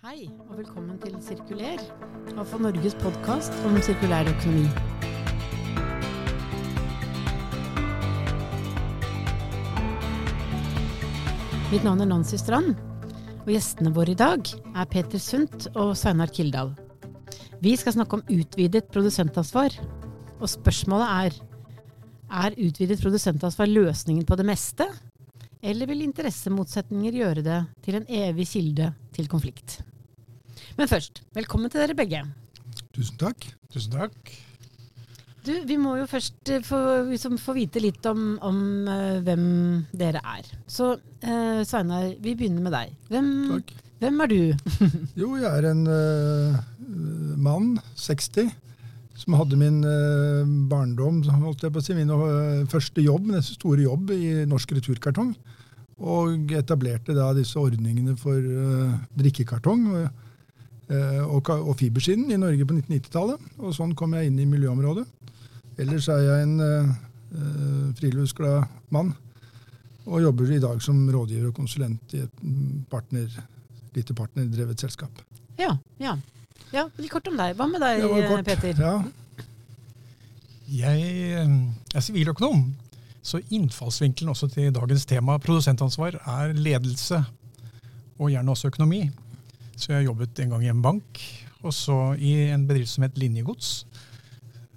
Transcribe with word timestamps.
Hei, 0.00 0.30
og 0.48 0.54
velkommen 0.56 0.96
til 0.96 1.12
Sirkuler, 1.20 1.80
AFA 2.40 2.56
Norges 2.56 2.94
podkast 3.02 3.52
om 3.68 3.74
sirkulær 3.84 4.30
økonomi. 4.30 4.62
Mitt 11.68 11.84
navn 11.84 12.00
er 12.00 12.08
Nancy 12.08 12.38
Strand, 12.40 12.80
og 13.42 13.50
gjestene 13.52 13.92
våre 13.92 14.14
i 14.14 14.16
dag 14.16 14.40
er 14.70 14.88
Peter 14.88 15.20
Sundt 15.20 15.68
og 15.74 15.92
Sveinar 16.00 16.32
Kildahl. 16.32 16.72
Vi 17.60 17.76
skal 17.76 17.98
snakke 17.98 18.22
om 18.22 18.24
utvidet 18.32 18.88
produsentansvar, 18.96 19.76
og 20.40 20.48
spørsmålet 20.48 21.12
er 21.26 21.38
er 22.48 22.56
utvidet 22.56 23.02
produsentansvar 23.04 23.68
løsningen 23.68 24.24
på 24.24 24.40
det 24.40 24.48
meste, 24.48 24.88
eller 25.60 25.92
vil 25.92 26.08
interessemotsetninger 26.08 27.20
gjøre 27.20 27.44
det 27.44 27.62
til 27.84 28.00
en 28.00 28.08
evig 28.08 28.48
kilde 28.56 28.94
til 29.12 29.28
konflikt? 29.28 29.82
Men 30.78 30.90
først, 30.90 31.22
velkommen 31.34 31.72
til 31.72 31.82
dere 31.82 31.96
begge. 31.98 32.22
Tusen 32.94 33.18
takk. 33.20 33.48
Tusen 33.72 33.94
takk. 33.94 34.32
Du, 35.40 35.54
vi 35.64 35.76
må 35.80 35.94
jo 35.96 36.08
først 36.08 36.50
eh, 36.52 36.64
få, 36.64 36.78
liksom, 37.08 37.38
få 37.40 37.54
vite 37.56 37.80
litt 37.80 38.04
om, 38.10 38.34
om 38.44 38.58
uh, 38.88 39.20
hvem 39.24 39.44
dere 39.96 40.20
er. 40.20 40.48
Så 40.68 40.92
uh, 40.98 41.60
Sveinar, 41.64 42.10
vi 42.20 42.34
begynner 42.36 42.66
med 42.66 42.74
deg. 42.76 42.92
Hvem, 43.08 43.30
hvem 44.02 44.24
er 44.24 44.32
du? 44.32 44.42
jo, 45.22 45.30
jeg 45.40 45.48
er 45.48 45.70
en 45.70 45.86
uh, 45.88 46.60
mann, 47.40 47.72
60, 47.96 48.52
som 49.20 49.36
hadde 49.36 49.56
min 49.60 49.82
barndom, 50.68 51.18
holdt 51.42 51.66
jeg 51.66 51.72
på 51.74 51.80
å 51.80 51.84
si, 51.84 51.92
min 51.92 52.12
første 52.72 53.02
jobb, 53.04 53.26
min 53.28 53.42
store 53.44 53.84
jobb 53.84 54.14
i 54.14 54.46
Norsk 54.48 54.72
Returkartong. 54.78 55.34
Og 56.00 56.54
etablerte 56.56 57.12
da 57.12 57.26
disse 57.36 57.60
ordningene 57.60 58.14
for 58.16 58.40
drikkekartong. 59.20 59.82
og 59.92 60.29
og, 60.90 61.50
og 61.54 61.76
fibersiden 61.78 62.32
i 62.34 62.38
Norge 62.40 62.66
på 62.66 62.74
1990-tallet. 62.74 63.48
Og 63.62 63.74
sånn 63.76 63.94
kom 63.98 64.16
jeg 64.16 64.30
inn 64.30 64.40
i 64.42 64.48
miljøområdet. 64.48 65.06
Ellers 65.80 66.08
er 66.12 66.24
jeg 66.26 66.46
en 66.48 66.56
uh, 66.60 67.90
friluftsglad 67.98 68.66
mann 68.92 69.14
og 70.10 70.22
jobber 70.24 70.50
i 70.50 70.60
dag 70.62 70.80
som 70.82 70.98
rådgiver 71.12 71.50
og 71.50 71.56
konsulent 71.56 72.14
i 72.16 72.24
et 72.24 72.42
partner, 72.90 73.28
lite 73.94 74.16
partnerdrevet 74.16 74.82
selskap. 74.82 75.22
Ja, 75.60 75.74
ja. 76.00 76.16
ja, 76.72 76.86
Litt 76.98 77.12
kort 77.12 77.28
om 77.30 77.36
deg. 77.38 77.54
Hva 77.58 77.68
med 77.70 77.84
deg, 77.84 78.02
Peter? 78.48 78.80
Ja. 78.80 78.94
Jeg 80.70 81.44
er 81.44 82.04
siviløkonom. 82.04 82.70
Så 83.22 83.42
innfallsvinkelen 83.52 84.32
også 84.32 84.48
til 84.48 84.72
dagens 84.72 85.04
tema, 85.06 85.36
produsentansvar, 85.38 86.16
er 86.24 86.54
ledelse. 86.56 87.20
Og 88.18 88.32
gjerne 88.32 88.54
også 88.54 88.70
økonomi. 88.72 89.04
Så 89.76 89.92
jeg 89.94 90.08
jobbet 90.08 90.42
en 90.42 90.54
gang 90.54 90.64
i 90.64 90.72
en 90.72 90.82
bank, 90.82 91.20
og 91.62 91.74
så 91.74 91.98
i 92.18 92.34
en 92.50 92.66
bedrift 92.68 92.92
som 92.94 93.04
het 93.06 93.18
Linjegods, 93.20 93.84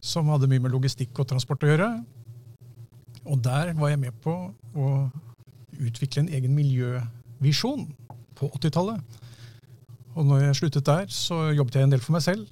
som 0.04 0.30
hadde 0.32 0.50
mye 0.52 0.64
med 0.64 0.74
logistikk 0.74 1.20
og 1.20 1.30
transport 1.32 1.64
å 1.64 1.72
gjøre. 1.72 1.90
Og 3.24 3.40
der 3.44 3.72
var 3.78 3.94
jeg 3.94 4.02
med 4.04 4.16
på 4.24 4.36
å 4.76 4.90
utvikle 5.80 6.24
en 6.24 6.34
egen 6.36 6.56
miljøvisjon 6.56 7.88
på 8.38 8.50
80-tallet. 8.60 9.22
Og 10.14 10.28
når 10.28 10.48
jeg 10.48 10.60
sluttet 10.60 10.86
der, 10.88 11.08
så 11.10 11.50
jobbet 11.56 11.80
jeg 11.80 11.88
en 11.88 11.96
del 11.96 12.04
for 12.04 12.16
meg 12.18 12.26
selv 12.26 12.50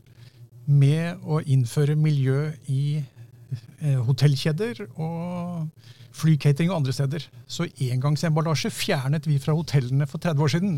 med 0.66 1.22
å 1.26 1.42
innføre 1.42 1.98
miljø 2.00 2.52
i 2.72 3.02
eh, 3.02 4.00
hotellkjeder 4.06 4.86
og 4.94 5.68
flycatering 6.16 6.72
og 6.72 6.82
andre 6.82 6.96
steder. 6.96 7.26
Så 7.50 7.68
engangsemballasje 7.82 8.72
fjernet 8.74 9.28
vi 9.28 9.40
fra 9.42 9.56
hotellene 9.58 10.08
for 10.10 10.22
30 10.22 10.46
år 10.46 10.54
siden. 10.56 10.78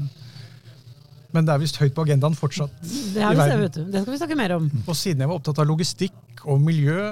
Men 1.33 1.47
det 1.47 1.53
er 1.53 1.61
visst 1.63 1.79
høyt 1.81 1.95
på 1.95 2.05
agendaen 2.05 2.35
fortsatt. 2.37 2.73
Det, 2.83 3.21
er 3.21 3.33
visst, 3.33 3.55
vet 3.63 3.77
du. 3.79 3.85
det 3.89 4.03
skal 4.03 4.13
vi 4.13 4.19
snakke 4.21 4.37
mer 4.37 4.55
om. 4.59 4.67
Og 4.85 4.97
siden 4.97 5.23
jeg 5.23 5.31
var 5.31 5.39
opptatt 5.39 5.61
av 5.63 5.69
logistikk 5.69 6.43
og 6.45 6.61
miljø 6.61 7.07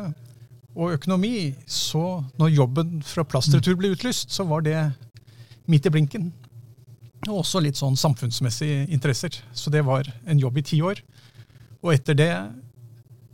og 0.71 0.93
økonomi, 0.95 1.51
så 1.67 2.21
når 2.39 2.53
jobben 2.53 3.01
fra 3.03 3.25
plastretur 3.27 3.75
ble 3.79 3.91
utlyst, 3.95 4.31
så 4.31 4.45
var 4.47 4.63
det 4.63 4.77
midt 5.71 5.89
i 5.89 5.93
blinken. 5.93 6.29
Og 7.27 7.41
også 7.41 7.61
litt 7.61 7.79
sånn 7.79 7.97
samfunnsmessige 7.99 8.85
interesser. 8.93 9.35
Så 9.53 9.73
det 9.73 9.83
var 9.85 10.07
en 10.25 10.39
jobb 10.41 10.61
i 10.61 10.65
ti 10.71 10.79
år. 10.85 11.01
Og 11.81 11.95
etter 11.95 12.17
det 12.17 12.33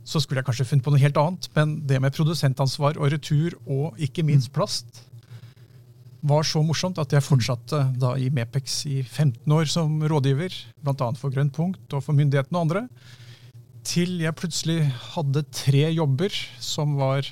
så 0.08 0.22
skulle 0.24 0.40
jeg 0.40 0.48
kanskje 0.48 0.66
funnet 0.70 0.86
på 0.86 0.92
noe 0.92 1.02
helt 1.02 1.18
annet, 1.20 1.50
men 1.52 1.74
det 1.88 2.00
med 2.00 2.14
produsentansvar 2.16 2.96
og 2.96 3.12
retur 3.12 3.58
og 3.68 3.98
ikke 4.00 4.24
minst 4.24 4.48
plast 4.56 5.02
var 6.20 6.46
så 6.46 6.62
morsomt 6.66 6.98
at 6.98 7.12
jeg 7.14 7.24
fortsatte 7.24 7.80
da 8.00 8.14
i 8.18 8.28
Mepex 8.34 8.80
i 8.90 9.00
15 9.02 9.54
år 9.54 9.68
som 9.70 10.00
rådgiver, 10.02 10.54
bl.a. 10.82 11.10
for 11.18 11.34
Grønt 11.34 11.54
punkt 11.54 11.94
og 11.94 12.02
for 12.04 12.16
myndighetene 12.18 12.58
og 12.58 12.66
andre, 12.66 12.86
til 13.86 14.18
jeg 14.20 14.36
plutselig 14.36 14.80
hadde 15.14 15.46
tre 15.54 15.86
jobber, 15.94 16.34
som 16.60 16.96
var 16.98 17.28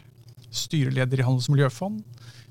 styreleder 0.54 1.20
i 1.20 1.26
Handels- 1.26 1.50
og 1.50 1.56
miljøfond, 1.56 2.04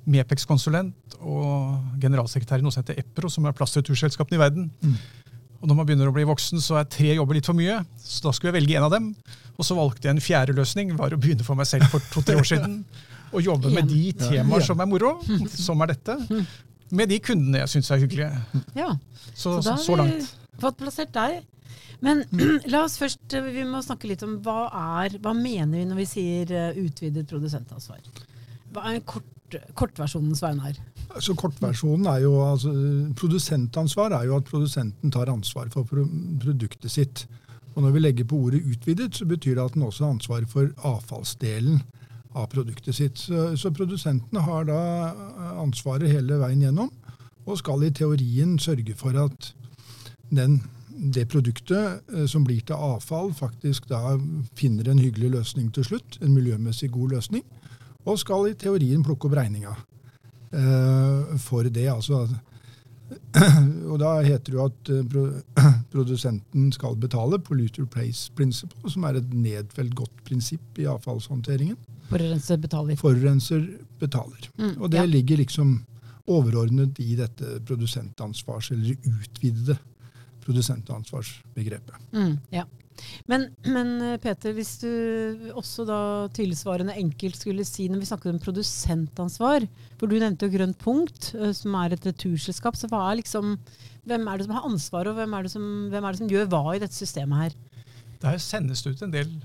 Mepex-konsulent 0.05 1.15
og 1.25 1.79
generalsekretær 2.01 2.61
i 2.61 2.65
noe 2.65 2.73
som 2.73 2.83
heter 2.83 2.99
EPRO, 3.01 3.31
som 3.31 3.47
er 3.47 3.55
plastreturselskapene 3.57 4.37
i 4.37 4.43
verden. 4.43 4.67
Mm. 4.83 4.99
Og 5.63 5.69
når 5.71 5.79
man 5.79 5.87
begynner 5.87 6.11
å 6.11 6.13
bli 6.13 6.27
voksen, 6.29 6.61
så 6.61 6.77
er 6.77 6.91
tre 6.91 7.15
jobber 7.15 7.39
litt 7.39 7.47
for 7.49 7.57
mye. 7.57 7.79
Så 7.97 8.21
da 8.27 8.33
skulle 8.35 8.51
jeg 8.51 8.59
velge 8.59 8.77
en 8.77 8.85
av 8.85 8.93
dem. 8.93 9.07
Og 9.55 9.65
så 9.65 9.77
valgte 9.77 10.05
jeg 10.05 10.13
en 10.13 10.21
fjerde 10.21 10.53
løsning, 10.53 10.93
var 10.99 11.15
å 11.15 11.17
begynne 11.17 11.47
for 11.47 11.57
meg 11.57 11.65
selv 11.69 11.89
for 11.89 12.03
to-tre 12.13 12.37
år 12.37 12.45
siden. 12.45 12.83
og 13.31 13.41
jobbe 13.43 13.71
med 13.73 13.89
de 13.89 14.11
temaer 14.19 14.63
som 14.65 14.79
er 14.79 14.89
moro, 14.89 15.17
som 15.51 15.81
er 15.85 15.93
dette. 15.95 16.15
Med 16.95 17.09
de 17.09 17.19
kundene 17.23 17.63
jeg 17.63 17.75
syns 17.75 17.91
er 17.91 18.01
hyggelige. 18.03 18.31
Ja. 18.77 18.93
Så, 19.33 19.57
så, 19.65 19.75
så 19.81 19.97
langt. 19.99 20.31
Fått 20.61 20.77
plassert 20.79 21.13
deg. 21.15 21.43
Men 22.05 22.23
la 22.71 22.83
oss 22.85 22.97
først 23.01 23.35
eh, 23.35 23.51
vi 23.55 23.63
må 23.67 23.81
snakke 23.83 24.09
litt 24.09 24.23
om 24.25 24.37
hva 24.45 24.65
er, 25.03 25.17
hva 25.23 25.33
mener 25.37 25.79
vi 25.79 25.85
når 25.89 26.01
vi 26.01 26.09
sier 26.09 26.51
eh, 26.53 26.81
utvidet 26.83 27.27
produsentansvar? 27.29 28.03
Hva 28.75 28.91
er 28.91 29.01
kort, 29.07 29.57
kortversjonen, 29.77 30.35
Sveinar? 30.37 30.77
Altså, 31.15 31.35
kortversjonen 31.39 32.09
er 32.11 32.23
jo, 32.25 32.35
altså, 32.43 32.73
Produsentansvar 33.15 34.17
er 34.17 34.27
jo 34.27 34.39
at 34.39 34.47
produsenten 34.49 35.13
tar 35.13 35.31
ansvar 35.31 35.71
for 35.73 35.87
produktet 35.87 36.91
sitt. 36.91 37.25
Og 37.75 37.83
Når 37.83 37.95
vi 37.95 38.01
legger 38.01 38.27
på 38.27 38.39
ordet 38.47 38.63
utvidet, 38.63 39.15
så 39.15 39.27
betyr 39.27 39.55
det 39.55 39.65
at 39.65 39.73
den 39.75 39.83
også 39.83 40.05
har 40.05 40.15
ansvar 40.15 40.47
for 40.51 40.71
avfallsdelen 40.87 41.81
av 42.35 42.49
produktet 42.51 42.95
sitt. 42.95 43.19
Så, 43.19 43.47
så 43.59 43.71
produsentene 43.73 44.43
har 44.45 44.67
da 44.67 44.79
ansvaret 45.61 46.11
hele 46.11 46.39
veien 46.41 46.65
gjennom, 46.67 46.91
og 47.45 47.59
skal 47.61 47.85
i 47.85 47.93
teorien 47.93 48.57
sørge 48.59 48.95
for 48.97 49.17
at 49.21 49.51
den, 50.33 50.59
det 51.13 51.27
produktet 51.29 52.01
eh, 52.13 52.25
som 52.29 52.45
blir 52.45 52.63
til 52.65 52.75
avfall, 52.77 53.33
faktisk 53.35 53.89
da 53.91 54.17
finner 54.57 54.89
en 54.89 55.01
hyggelig 55.01 55.35
løsning 55.37 55.69
til 55.73 55.85
slutt. 55.85 56.19
En 56.21 56.33
miljømessig 56.33 56.89
god 56.91 57.17
løsning. 57.17 57.45
Og 58.05 58.19
skal 58.21 58.49
i 58.49 58.57
teorien 58.57 59.03
plukke 59.05 59.29
opp 59.29 59.37
regninga 59.37 59.75
eh, 60.53 61.37
for 61.41 61.69
det. 61.69 61.87
altså 61.89 62.25
og 63.91 63.97
da 64.01 64.11
heter 64.25 64.51
det 64.51 64.57
jo 64.57 64.65
at 64.65 64.91
eh, 64.93 65.73
produsenten 65.93 66.71
skal 66.73 66.97
betale, 66.99 67.39
polluter 67.39 67.87
place 67.89 68.31
principle, 68.35 68.89
som 68.91 69.05
er 69.07 69.19
et 69.19 69.33
nedfelt 69.33 69.95
godt 69.97 70.23
prinsipp 70.27 70.79
i 70.81 70.87
avfallshåndteringen. 70.89 71.77
Forurenser 72.09 72.61
betaler. 72.61 72.97
Forurenser 73.01 73.67
betaler. 73.99 74.49
Mm, 74.57 74.77
og 74.79 74.89
det 74.93 75.01
ja. 75.01 75.09
ligger 75.09 75.41
liksom 75.41 75.77
overordnet 76.25 76.99
i 76.99 77.15
dette 77.17 77.59
produsentansvars, 77.67 78.71
eller 78.73 78.95
utvidede 79.05 79.77
produsentansvarsbegrepet. 80.45 81.95
Mm, 82.13 82.37
ja. 82.53 82.65
Men, 83.31 83.47
men, 83.67 83.89
eh, 84.01 84.17
Peter, 84.21 84.53
hvis 84.55 84.75
du 84.81 85.51
også 85.57 85.85
da 85.87 85.99
tilsvarende 86.35 86.95
enkelt 86.99 87.39
skulle 87.39 87.65
si, 87.67 87.87
når 87.91 88.03
vi 88.03 88.09
snakker 88.09 88.31
om 88.31 88.41
produsentansvar 88.41 89.65
For 89.99 90.07
du 90.07 90.17
nevnte 90.19 90.47
jo 90.47 90.55
Grønt 90.55 90.79
punkt, 90.81 91.33
eh, 91.35 91.51
som 91.57 91.75
er 91.81 91.95
et 91.95 92.07
returselskap. 92.07 92.77
Så 92.79 92.89
er 92.91 93.19
liksom, 93.21 93.57
hvem 94.05 94.27
er 94.27 94.37
det 94.37 94.47
som 94.47 94.55
har 94.57 94.69
ansvaret, 94.69 95.11
og 95.11 95.19
hvem 95.19 95.35
er, 95.37 95.51
som, 95.51 95.67
hvem 95.91 96.03
er 96.05 96.15
det 96.15 96.23
som 96.23 96.31
gjør 96.31 96.49
hva 96.53 96.63
i 96.75 96.81
dette 96.83 96.97
systemet 96.97 97.43
her? 97.43 97.59
Der 98.23 98.39
sendes 98.41 98.81
det 98.85 98.95
ut 98.95 99.05
en 99.05 99.13
del 99.13 99.35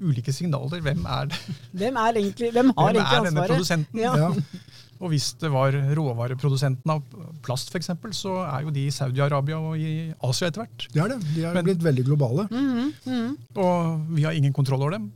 ulike 0.00 0.32
signaler. 0.32 0.80
Hvem 0.80 1.04
er 1.04 1.30
det? 1.30 1.38
Hvem, 1.72 1.96
er 1.96 2.20
egentlig, 2.22 2.52
hvem 2.54 2.72
har 2.76 2.92
hvem 2.92 3.02
egentlig 3.02 3.18
ansvaret? 3.18 3.24
Hvem 3.24 3.26
er 3.26 3.30
denne 3.30 3.48
produsenten? 3.54 3.98
Ja. 3.98 4.16
Ja. 4.16 4.32
Og 4.98 5.12
hvis 5.12 5.30
det 5.38 5.50
var 5.52 5.76
råvareprodusenten 5.94 6.90
av 6.90 7.04
plast 7.44 7.70
f.eks., 7.70 7.92
så 8.18 8.34
er 8.42 8.64
jo 8.66 8.74
de 8.74 8.88
i 8.88 8.94
Saudi-Arabia 8.94 9.60
og 9.60 9.78
i 9.78 10.10
Asia 10.26 10.50
etter 10.50 10.64
hvert. 10.64 10.88
De 10.90 11.02
er 11.04 11.12
det. 11.12 11.18
De 11.36 11.44
er 11.46 11.54
Men, 11.54 11.68
blitt 11.68 11.84
veldig 11.84 12.04
globale. 12.08 12.48
Mm 12.50 12.68
-hmm, 12.74 12.90
mm. 13.06 13.36
Og 13.62 14.06
vi 14.16 14.24
har 14.24 14.32
ingen 14.32 14.52
kontroll 14.52 14.82
over 14.82 14.98
dem. 14.98 15.12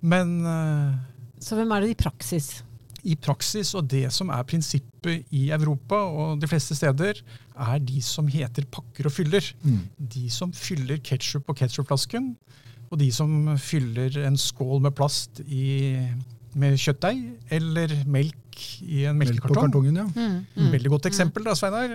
Men 0.00 0.46
uh, 0.46 0.94
Så 1.40 1.54
hvem 1.54 1.70
er 1.70 1.80
det 1.80 1.90
i 1.90 1.94
praksis? 1.94 2.64
I 3.04 3.14
praksis, 3.16 3.74
og 3.74 3.90
det 3.90 4.12
som 4.12 4.28
er 4.28 4.42
prinsippet 4.42 5.24
i 5.30 5.50
Europa 5.50 5.94
og 5.94 6.40
de 6.40 6.46
fleste 6.46 6.74
steder, 6.74 7.22
er 7.58 7.78
de 7.78 8.02
som 8.02 8.26
heter 8.26 8.66
pakker 8.70 9.06
og 9.06 9.12
fyller. 9.12 9.54
Mm. 9.62 9.88
De 9.98 10.30
som 10.30 10.52
fyller 10.52 10.96
ketsjup 10.96 11.46
på 11.46 11.54
ketsjupflasken, 11.54 12.36
og 12.90 12.98
de 12.98 13.10
som 13.12 13.58
fyller 13.58 14.26
en 14.26 14.36
skål 14.36 14.80
med 14.80 14.94
plast 14.96 15.40
i, 15.46 15.96
med 16.54 16.78
kjøttdeig 16.78 17.22
eller 17.50 17.92
melk 18.06 18.47
i 18.82 19.04
en 19.08 19.18
Melk 19.18 19.34
melkekartong. 19.42 19.86
ja. 19.96 20.04
Mm, 20.04 20.46
mm. 20.56 20.70
Veldig 20.72 20.90
godt 20.94 21.06
eksempel, 21.10 21.44
da, 21.44 21.54
Sveinar. 21.58 21.94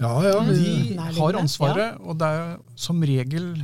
Ja, 0.00 0.12
ja. 0.26 0.34
De 0.50 0.98
har 1.18 1.38
ansvaret, 1.40 1.98
og 2.00 2.18
det 2.18 2.28
er 2.28 2.58
som 2.76 3.00
regel 3.02 3.54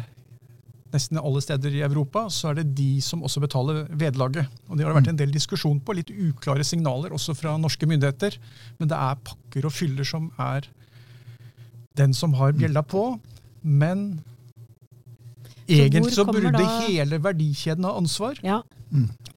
nesten 0.91 1.21
alle 1.23 1.39
steder 1.41 1.71
i 1.71 1.83
Europa 1.87 2.25
så 2.35 2.49
er 2.51 2.55
det 2.61 2.75
de 2.75 3.01
som 3.01 3.23
også 3.23 3.39
betaler 3.45 3.85
vederlaget. 3.95 4.49
Og 4.69 4.77
Det 4.77 4.87
har 4.87 4.97
vært 4.97 5.09
en 5.13 5.21
del 5.21 5.31
diskusjon 5.31 5.79
på, 5.81 5.95
litt 5.95 6.11
uklare 6.11 6.65
signaler 6.67 7.13
også 7.15 7.37
fra 7.39 7.57
norske 7.57 7.87
myndigheter. 7.87 8.35
Men 8.81 8.89
det 8.91 8.99
er 8.99 9.21
pakker 9.23 9.69
og 9.69 9.73
fyller 9.77 10.05
som 10.05 10.33
er 10.39 10.67
den 11.97 12.13
som 12.13 12.35
har 12.35 12.53
bjella 12.59 12.83
på. 12.83 13.05
Men 13.63 14.21
egentlig 15.69 16.03
hvor 16.09 16.17
så 16.17 16.25
burde 16.27 16.53
da- 16.59 16.81
hele 16.89 17.19
verdikjeden 17.23 17.85
ha 17.87 17.93
ansvar. 17.97 18.35
Ja. 18.43 18.63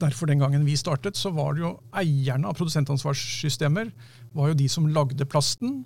Derfor 0.02 0.28
den 0.28 0.40
gangen 0.42 0.66
vi 0.66 0.76
startet, 0.80 1.16
så 1.16 1.32
var 1.34 1.54
det 1.54 1.62
jo 1.64 1.74
eierne 1.94 2.50
av 2.50 2.56
produsentansvarssystemer 2.58 3.92
var 4.34 4.50
jo 4.50 4.58
de 4.58 4.68
som 4.70 4.88
lagde 4.90 5.26
plasten, 5.30 5.84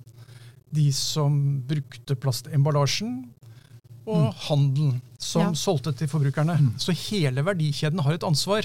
de 0.71 0.91
som 0.95 1.61
brukte 1.67 2.15
plastemballasjen, 2.15 3.25
og 4.07 4.33
handelen 4.47 5.01
som 5.19 5.41
Ja. 5.41 5.53
solgte 5.53 5.91
til 5.91 6.07
forbrukerne. 6.07 6.55
Så 6.79 6.93
hele 6.95 7.43
verdikjeden 7.43 7.99
har 7.99 8.13
et 8.13 8.23
ansvar. 8.23 8.63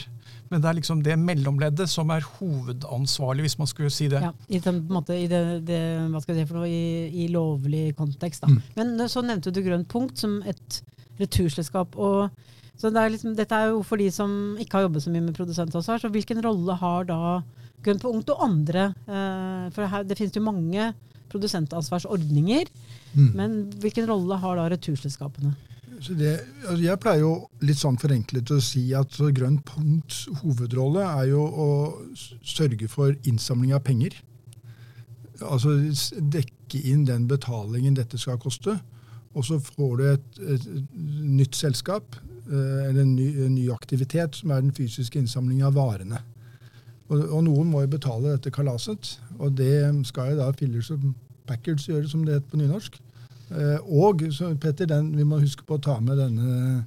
Men 0.50 0.60
det 0.60 0.68
er 0.68 0.74
liksom 0.78 1.02
det 1.02 1.16
mellomleddet 1.18 1.88
som 1.88 2.10
er 2.10 2.20
hovedansvarlig, 2.20 3.42
hvis 3.42 3.58
man 3.58 3.66
skulle 3.66 3.90
si 3.90 4.06
det. 4.08 4.20
Ja, 4.22 4.32
i, 4.48 4.58
den, 4.60 4.86
måte, 4.86 5.16
i, 5.16 5.26
det, 5.26 5.64
det, 5.66 5.80
hva 6.12 6.20
skal 6.22 6.36
jeg 6.36 6.46
si 6.46 6.50
for 6.52 6.60
noe, 6.60 6.68
i, 6.68 7.24
i 7.24 7.28
lovlig 7.32 7.96
kontekst. 7.96 8.42
Da. 8.42 8.48
Mm. 8.52 8.62
Men 8.76 9.08
så 9.08 9.22
nevnte 9.24 9.50
du 9.50 9.62
Grønt 9.64 9.88
punkt 9.88 10.18
som 10.18 10.42
et 10.46 10.82
returselskap. 11.18 11.96
Og, 11.96 12.30
så 12.82 12.90
det 12.90 12.98
er 12.98 13.12
liksom, 13.14 13.34
dette 13.38 13.54
er 13.54 13.70
jo 13.70 13.82
for 13.86 14.00
de 14.02 14.08
som 14.10 14.32
ikke 14.58 14.80
har 14.80 14.88
jobbet 14.88 15.04
så 15.04 15.10
mye 15.14 15.22
med 15.22 15.36
produsentansvar. 15.36 16.00
Så 16.02 16.10
hvilken 16.10 16.42
rolle 16.42 16.74
har 16.80 17.06
da 17.06 17.20
Gunn 17.86 18.00
på 18.02 18.10
Ungt 18.10 18.30
og 18.34 18.42
andre? 18.42 18.88
Eh, 19.06 19.68
for 19.74 19.86
her, 19.86 20.02
det 20.06 20.16
finnes 20.18 20.34
jo 20.34 20.42
mange 20.42 20.88
produsentansvarsordninger. 21.30 22.72
Mm. 23.14 23.28
Men 23.38 23.54
hvilken 23.84 24.10
rolle 24.10 24.40
har 24.42 24.58
da 24.58 24.66
returselskapene? 24.74 25.54
så 26.02 26.14
det, 26.18 26.32
altså 26.66 26.82
jeg 26.82 26.98
pleier 27.02 27.22
jo 27.22 27.32
litt 27.62 27.78
sånn 27.78 27.98
forenklet 28.00 28.50
å 28.50 28.58
si 28.64 28.88
at 28.98 29.14
Grønn 29.36 29.60
punkts 29.66 30.24
hovedrolle 30.40 31.04
er 31.04 31.28
jo 31.30 31.44
å 31.46 31.68
sørge 32.42 32.88
for 32.90 33.14
innsamling 33.28 33.74
av 33.76 33.84
penger. 33.86 34.16
Altså 35.46 35.76
dekke 36.18 36.82
inn 36.90 37.06
den 37.06 37.28
betalingen 37.30 37.94
dette 37.98 38.18
skal 38.18 38.40
koste. 38.42 38.80
Og 39.32 39.46
så 39.46 39.60
får 39.62 39.94
du 39.98 40.04
et, 40.10 40.40
et, 40.56 40.66
nytt 41.38 41.56
selskap, 41.56 42.18
eller 42.52 43.02
en 43.02 43.14
ny, 43.16 43.28
en 43.46 43.54
ny 43.56 43.66
aktivitet, 43.72 44.36
som 44.36 44.52
er 44.52 44.60
den 44.60 44.74
fysiske 44.76 45.18
innsamlingen 45.18 45.66
av 45.70 45.76
varene. 45.78 46.20
Og, 47.08 47.20
og 47.28 47.44
noen 47.46 47.70
må 47.72 47.82
jo 47.84 47.92
betale 47.92 48.36
dette 48.36 48.52
kalaset, 48.54 49.16
og 49.38 49.56
det 49.58 49.74
skal 50.08 50.32
jo 50.32 50.40
da 50.40 50.50
Fillers 50.56 50.90
og 50.94 51.12
Packers 51.48 51.88
gjøre, 51.88 52.08
som 52.08 52.24
det 52.24 52.38
heter 52.38 52.52
på 52.52 52.60
nynorsk. 52.60 52.98
Eh, 53.52 53.78
Og 53.84 54.24
så 54.32 54.54
Petter, 54.56 54.86
den, 54.86 55.12
vi 55.16 55.24
må 55.28 55.40
huske 55.42 55.66
på 55.68 55.76
å 55.76 55.82
ta 55.82 55.98
med 56.00 56.20
denne 56.20 56.84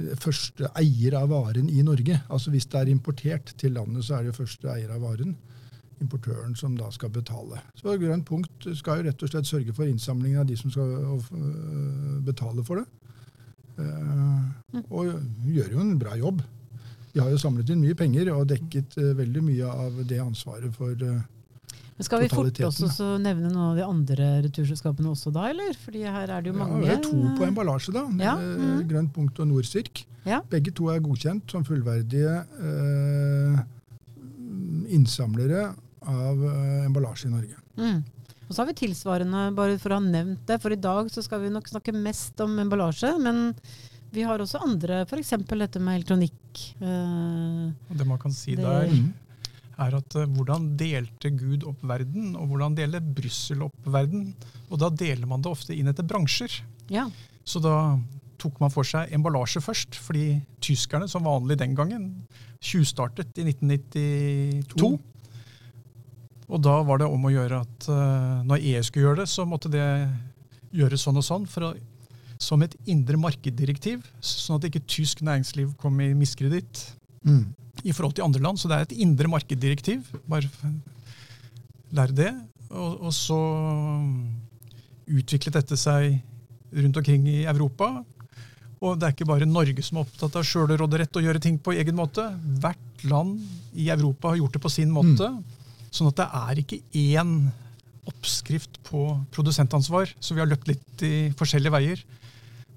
eh, 0.00 0.14
første 0.20 0.70
eier 0.78 1.18
av 1.20 1.30
varen 1.30 1.68
i 1.70 1.84
Norge. 1.86 2.20
Altså 2.28 2.50
Hvis 2.50 2.66
det 2.72 2.80
er 2.80 2.92
importert 2.92 3.54
til 3.60 3.76
landet, 3.76 4.04
så 4.04 4.18
er 4.18 4.26
det 4.26 4.36
første 4.36 4.72
eier 4.72 4.90
av 4.96 5.04
varen. 5.04 5.36
Importøren 6.02 6.56
som 6.58 6.74
da 6.76 6.90
skal 6.92 7.12
betale. 7.14 7.62
Så 7.78 7.94
Grønt 8.00 8.26
punkt 8.28 8.66
skal 8.76 9.00
jo 9.00 9.06
rett 9.08 9.22
og 9.22 9.30
slett 9.30 9.48
sørge 9.48 9.72
for 9.76 9.88
innsamlingen 9.88 10.42
av 10.42 10.48
de 10.48 10.56
som 10.60 10.72
skal 10.72 11.22
betale 12.26 12.64
for 12.66 12.82
det. 12.82 13.05
Eh, 13.78 14.82
Og 14.90 15.10
gjør 15.46 15.72
jo 15.72 15.80
en 15.80 15.96
bra 16.00 16.16
jobb. 16.16 16.42
De 17.14 17.20
har 17.22 17.30
jo 17.32 17.38
samlet 17.40 17.70
inn 17.72 17.80
mye 17.80 17.96
penger 17.96 18.28
og 18.34 18.46
dekket 18.50 18.96
eh, 19.00 19.14
veldig 19.16 19.42
mye 19.46 19.70
av 19.86 20.02
det 20.08 20.18
ansvaret 20.20 20.72
for 20.76 20.92
eh, 20.92 21.22
Men 21.96 22.04
skal 22.04 22.20
vi 22.24 22.28
fort 22.28 22.58
også 22.68 23.06
nevne 23.24 23.48
noen 23.48 23.70
av 23.70 23.76
de 23.78 23.84
andre 23.86 24.26
returselskapene 24.44 25.08
også 25.14 25.32
da, 25.32 25.46
eller? 25.52 25.72
Fordi 25.80 26.02
her 26.04 26.28
er 26.28 26.42
det 26.44 26.52
jo 26.52 26.58
Ja, 26.58 26.60
mange. 26.66 26.82
vi 26.82 26.90
har 26.92 27.00
to 27.04 27.22
på 27.38 27.46
emballasje, 27.48 27.94
da. 27.96 28.02
Ja, 28.20 28.34
mhm. 28.36 28.82
Grønt 28.90 29.14
punkt 29.16 29.40
og 29.40 29.48
Norsirk. 29.48 30.04
Ja. 30.26 30.42
Begge 30.50 30.72
to 30.74 30.90
er 30.92 31.00
godkjent 31.00 31.48
som 31.50 31.64
fullverdige 31.64 32.34
eh, 32.60 33.64
innsamlere 34.92 35.70
av 36.06 36.44
eh, 36.44 36.84
emballasje 36.86 37.28
i 37.28 37.32
Norge. 37.32 37.56
Mm. 37.80 38.02
Og 38.46 38.54
så 38.54 38.62
har 38.62 38.68
vi 38.70 38.76
tilsvarende, 38.78 39.48
bare 39.56 39.76
for 39.82 39.90
å 39.90 39.98
ha 39.98 40.04
nevnt 40.06 40.44
det, 40.46 40.60
for 40.62 40.70
i 40.74 40.78
dag 40.78 41.08
så 41.10 41.22
skal 41.24 41.40
vi 41.42 41.50
nok 41.50 41.66
snakke 41.70 41.94
mest 41.94 42.38
om 42.44 42.54
emballasje, 42.62 43.10
men 43.22 43.54
vi 44.14 44.22
har 44.22 44.38
også 44.40 44.60
andre, 44.62 45.00
f.eks. 45.04 45.32
dette 45.50 45.80
med 45.82 45.98
elektronikk. 45.98 46.60
Eh, 46.80 47.96
det 47.98 48.06
man 48.06 48.18
kan 48.22 48.32
si 48.32 48.54
Det- 48.54 48.62
der, 48.64 48.92
er 49.78 49.94
at 49.98 50.14
eh, 50.16 50.24
hvordan 50.26 50.76
delte 50.78 51.30
Gud 51.36 51.64
opp 51.68 51.82
verden, 51.82 52.36
og 52.36 52.48
hvordan 52.48 52.74
deler 52.78 53.00
Brussel 53.00 53.62
opp 53.66 53.76
verden? 53.84 54.30
Og 54.70 54.78
da 54.78 54.88
deler 54.90 55.26
man 55.26 55.42
det 55.42 55.50
ofte 55.50 55.74
inn 55.76 55.88
etter 55.88 56.06
bransjer. 56.06 56.60
ja. 56.88 57.10
Så 57.46 57.60
da 57.62 57.96
tok 58.38 58.58
man 58.60 58.70
for 58.70 58.82
seg 58.82 59.12
emballasje 59.14 59.60
først, 59.62 59.94
fordi 59.94 60.40
tyskerne, 60.60 61.06
som 61.08 61.22
vanlig 61.22 61.56
den 61.58 61.76
gangen, 61.76 62.08
tjuvstartet 62.60 63.38
i 63.38 63.44
1992. 63.44 64.98
Og 66.46 66.62
da 66.62 66.76
var 66.86 67.00
det 67.02 67.08
om 67.10 67.24
å 67.26 67.32
gjøre 67.34 67.60
at 67.64 67.88
eh, 67.90 68.42
når 68.46 68.62
EU 68.72 68.82
skulle 68.86 69.08
gjøre 69.08 69.22
det, 69.24 69.28
så 69.32 69.46
måtte 69.48 69.70
det 69.72 69.86
gjøres 70.76 71.02
sånn 71.06 71.18
og 71.18 71.24
sånn 71.26 71.46
for 71.50 71.68
å, 71.68 71.70
som 72.38 72.62
et 72.62 72.76
indre 72.86 73.18
markeddirektiv, 73.18 74.04
sånn 74.20 74.60
at 74.60 74.66
ikke 74.68 74.84
tysk 74.86 75.22
næringsliv 75.26 75.72
kom 75.80 75.98
i 76.04 76.12
miskreditt 76.14 76.92
Mm. 77.26 77.54
i 77.82 77.90
forhold 77.90 78.14
til 78.14 78.22
andre 78.22 78.38
land. 78.44 78.58
Så 78.60 78.68
det 78.70 78.76
er 78.76 78.84
et 78.86 78.92
indre 79.02 79.26
markeddirektiv. 79.26 80.04
Bare 80.30 80.46
lære 81.90 82.14
det. 82.14 82.28
Og, 82.70 83.00
og 83.08 83.10
så 83.14 83.38
utviklet 85.06 85.56
dette 85.58 85.78
seg 85.78 86.20
rundt 86.76 87.00
omkring 87.00 87.26
i 87.30 87.40
Europa. 87.46 88.04
Og 88.84 88.98
det 89.00 89.08
er 89.08 89.14
ikke 89.14 89.28
bare 89.28 89.48
Norge 89.48 89.82
som 89.82 89.98
er 89.98 90.06
opptatt 90.06 90.36
av 90.38 90.46
sjølråderett 90.46 91.18
og 91.18 91.26
gjøre 91.26 91.42
ting 91.42 91.58
på 91.58 91.74
egen 91.74 91.96
måte. 91.98 92.28
Hvert 92.60 93.04
land 93.08 93.40
i 93.74 93.88
Europa 93.90 94.30
har 94.32 94.40
gjort 94.42 94.58
det 94.58 94.62
på 94.66 94.72
sin 94.72 94.92
måte. 94.92 95.30
Sånn 95.96 96.10
at 96.10 96.18
det 96.20 96.26
er 96.28 96.60
ikke 96.60 96.80
én 96.92 97.30
oppskrift 98.06 98.78
på 98.86 99.06
produsentansvar. 99.34 100.12
Så 100.20 100.36
vi 100.36 100.42
har 100.42 100.50
løpt 100.50 100.68
litt 100.70 101.02
i 101.06 101.14
forskjellige 101.38 101.72
veier. 101.74 102.02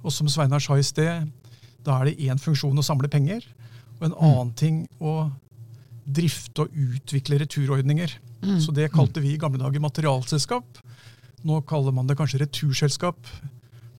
Og 0.04 0.13
som 0.16 0.30
Sveinar 0.31 0.63
sa 0.63 0.77
i 0.80 0.86
sted, 0.88 1.27
da 1.83 2.00
er 2.00 2.10
det 2.10 2.24
én 2.30 2.39
funksjon 2.39 2.80
å 2.80 2.86
samle 2.86 3.10
penger, 3.12 3.44
og 4.00 4.07
en 4.07 4.16
annen 4.16 4.54
ting 4.57 4.77
å 5.04 5.30
drifte 6.10 6.63
og 6.66 6.74
utvikle 6.80 7.42
returordninger. 7.44 8.16
Mm. 8.42 8.57
Så 8.63 8.71
det 8.74 8.88
kalte 8.95 9.22
vi 9.22 9.33
i 9.36 9.39
gamle 9.42 9.60
dager 9.62 9.83
materialselskap. 9.83 10.80
Nå 11.45 11.60
kaller 11.68 11.94
man 11.95 12.07
det 12.07 12.15
kanskje 12.19 12.39
returselskap 12.45 13.19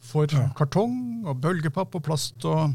for 0.01 0.27
Ja. 0.33 0.49
kartong 0.57 1.27
og 1.27 1.41
bølgepapp 1.41 1.95
og 1.95 2.03
plast 2.03 2.45
og 2.45 2.73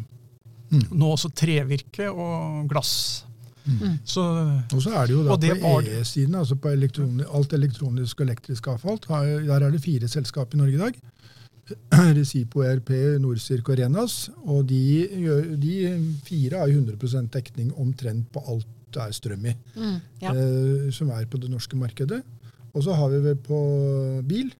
Mm. 0.71 0.81
nå 0.97 1.11
også 1.13 1.29
trevirke 1.33 2.07
og 2.09 2.67
glass. 2.69 3.23
Mm. 3.65 3.97
Så 4.05 4.21
Og 4.73 4.81
så 4.81 4.93
er 4.93 5.07
det 5.09 5.15
jo 5.15 5.23
da 5.25 5.35
det 5.41 5.55
på 5.61 5.73
EE-siden, 5.81 6.35
altså 6.35 6.55
på 6.55 6.69
elektroni, 6.69 7.25
alt 7.33 7.53
elektronisk 7.53 8.21
og 8.21 8.27
elektrisk 8.27 8.67
avfall, 8.67 8.99
der 9.07 9.59
er 9.59 9.71
det 9.71 9.81
fire 9.81 10.07
selskap 10.07 10.53
i 10.53 10.57
Norge 10.57 10.77
i 10.77 10.83
dag. 10.83 10.99
Recipo, 12.17 12.61
ERP, 12.61 12.91
Norsirk 13.21 13.69
og 13.69 13.79
Renas. 13.79 14.29
Og 14.45 14.67
de, 14.69 14.81
gjør, 15.25 15.47
de 15.57 15.75
fire 16.27 16.61
har 16.61 16.69
jo 16.69 16.83
100% 16.83 17.31
dekning 17.33 17.73
omtrent 17.81 18.29
på 18.33 18.43
alt 18.53 18.69
det 18.95 19.03
er 19.03 19.15
strøm 19.15 19.49
i. 19.49 19.53
Mm. 19.75 19.95
ja. 20.21 20.31
eh, 20.31 20.87
som 20.95 21.09
er 21.11 21.25
på 21.27 21.41
det 21.41 21.49
norske 21.51 21.77
markedet. 21.79 22.21
Og 22.75 22.83
så 22.85 22.95
har 22.95 23.11
vi 23.11 23.21
det 23.23 23.37
på 23.43 23.59
bil, 24.27 24.53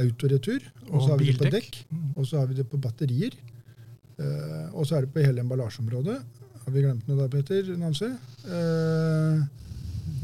autoretur, 0.00 0.60
og 0.88 0.94
Og 0.94 1.02
så 1.02 1.10
har 1.10 1.18
vi 1.18 1.30
det 1.30 1.38
på 1.38 1.50
dekk, 1.52 1.78
og 2.16 2.26
så 2.26 2.38
har 2.38 2.46
vi 2.46 2.54
det 2.54 2.66
på 2.68 2.80
batterier. 2.80 3.36
Eh, 4.20 4.66
og 4.72 4.86
så 4.86 4.96
er 4.96 5.06
det 5.06 5.12
på 5.12 5.24
hele 5.24 5.40
emballasjeområdet. 5.40 6.18
Har 6.64 6.74
vi 6.74 6.84
glemt 6.84 7.08
noe 7.08 7.22
da, 7.22 7.28
Peter 7.32 7.72
Nancy? 7.80 8.10
Eh, 8.46 9.40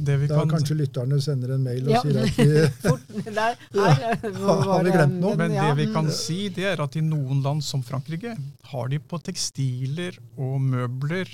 det 0.07 0.17
vi 0.21 0.29
da 0.29 0.41
kan 0.43 0.51
kanskje 0.57 0.77
lytterne 0.77 1.19
sender 1.23 1.55
en 1.55 1.65
mail 1.65 1.87
og 1.87 1.95
Ja. 1.95 2.03
sier 2.05 2.19
at 2.21 2.39
vi 2.39 3.35
der, 3.39 3.59
her, 3.75 4.31
hvor 4.37 4.63
Har 4.69 4.85
vi 4.85 4.95
glemt 4.95 5.21
noe? 5.23 5.37
Men 5.41 5.55
det 5.57 5.73
vi 5.81 5.87
kan 5.93 6.09
mm. 6.09 6.15
si, 6.15 6.39
det 6.53 6.67
er 6.73 6.83
at 6.85 6.97
i 6.99 7.05
noen 7.05 7.43
land 7.45 7.65
som 7.65 7.85
Frankrike 7.87 8.37
har 8.73 8.89
de 8.93 9.01
på 9.01 9.21
tekstiler 9.25 10.19
og 10.37 10.59
møbler 10.61 11.31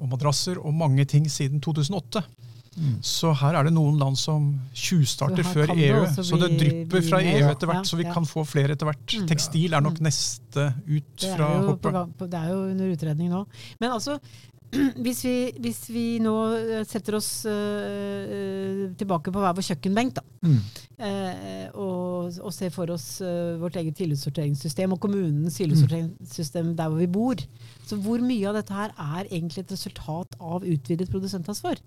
og 0.00 0.10
madrasser 0.12 0.58
og 0.60 0.74
mange 0.76 1.06
ting 1.08 1.28
siden 1.30 1.62
2008. 1.64 2.24
Mm. 2.76 2.94
Så 3.06 3.32
her 3.38 3.58
er 3.58 3.68
det 3.68 3.74
noen 3.74 3.98
land 4.00 4.18
som 4.18 4.48
tjuvstarter 4.74 5.46
før 5.46 5.74
EU. 5.74 6.00
Så 6.16 6.38
det 6.40 6.54
drypper 6.58 7.04
fra 7.06 7.20
EU 7.22 7.44
etter 7.50 7.70
hvert, 7.70 7.84
Ja, 7.84 7.90
så 7.90 7.98
vi 8.00 8.08
kan 8.08 8.26
få 8.28 8.44
flere 8.48 8.74
etter 8.74 8.88
hvert. 8.90 9.04
Mm. 9.06 9.28
Tekstil 9.30 9.74
er 9.74 9.84
nok 9.84 10.00
Mm. 10.00 10.08
neste 10.08 10.74
ut 10.86 11.28
fra 11.36 11.52
hoppet. 11.68 12.30
det 12.30 12.40
er 12.40 12.48
jo 12.50 12.58
under 12.72 12.92
utredning 12.96 13.30
nå. 13.30 13.46
Men 13.80 13.92
altså, 13.92 14.18
hvis 15.04 15.20
vi, 15.24 15.52
hvis 15.62 15.80
vi 15.92 16.04
nå 16.22 16.34
eh, 16.56 16.84
setter 16.88 17.14
oss 17.18 17.44
eh, 17.46 18.90
tilbake 18.98 19.30
på 19.30 19.42
hver 19.42 19.54
vår 19.54 19.66
kjøkkenbenk, 19.68 20.16
da, 20.16 20.24
mm. 20.42 20.56
eh, 20.98 21.66
og, 21.74 22.34
og 22.42 22.54
ser 22.54 22.72
for 22.74 22.90
oss 22.94 23.20
eh, 23.24 23.54
vårt 23.60 23.76
eget 23.80 24.00
kildesorteringssystem 24.00 24.96
og 24.96 25.00
kommunens 25.04 25.60
kildesorteringssystem 25.60 26.72
der 26.78 26.90
hvor 26.90 26.98
vi 26.98 27.06
bor, 27.06 27.44
så 27.86 27.98
hvor 28.02 28.24
mye 28.24 28.48
av 28.50 28.58
dette 28.58 28.74
her 28.74 28.94
er 28.96 29.28
egentlig 29.30 29.64
et 29.64 29.76
resultat 29.76 30.34
av 30.40 30.66
utvidet 30.66 31.10
produsentansvar? 31.12 31.78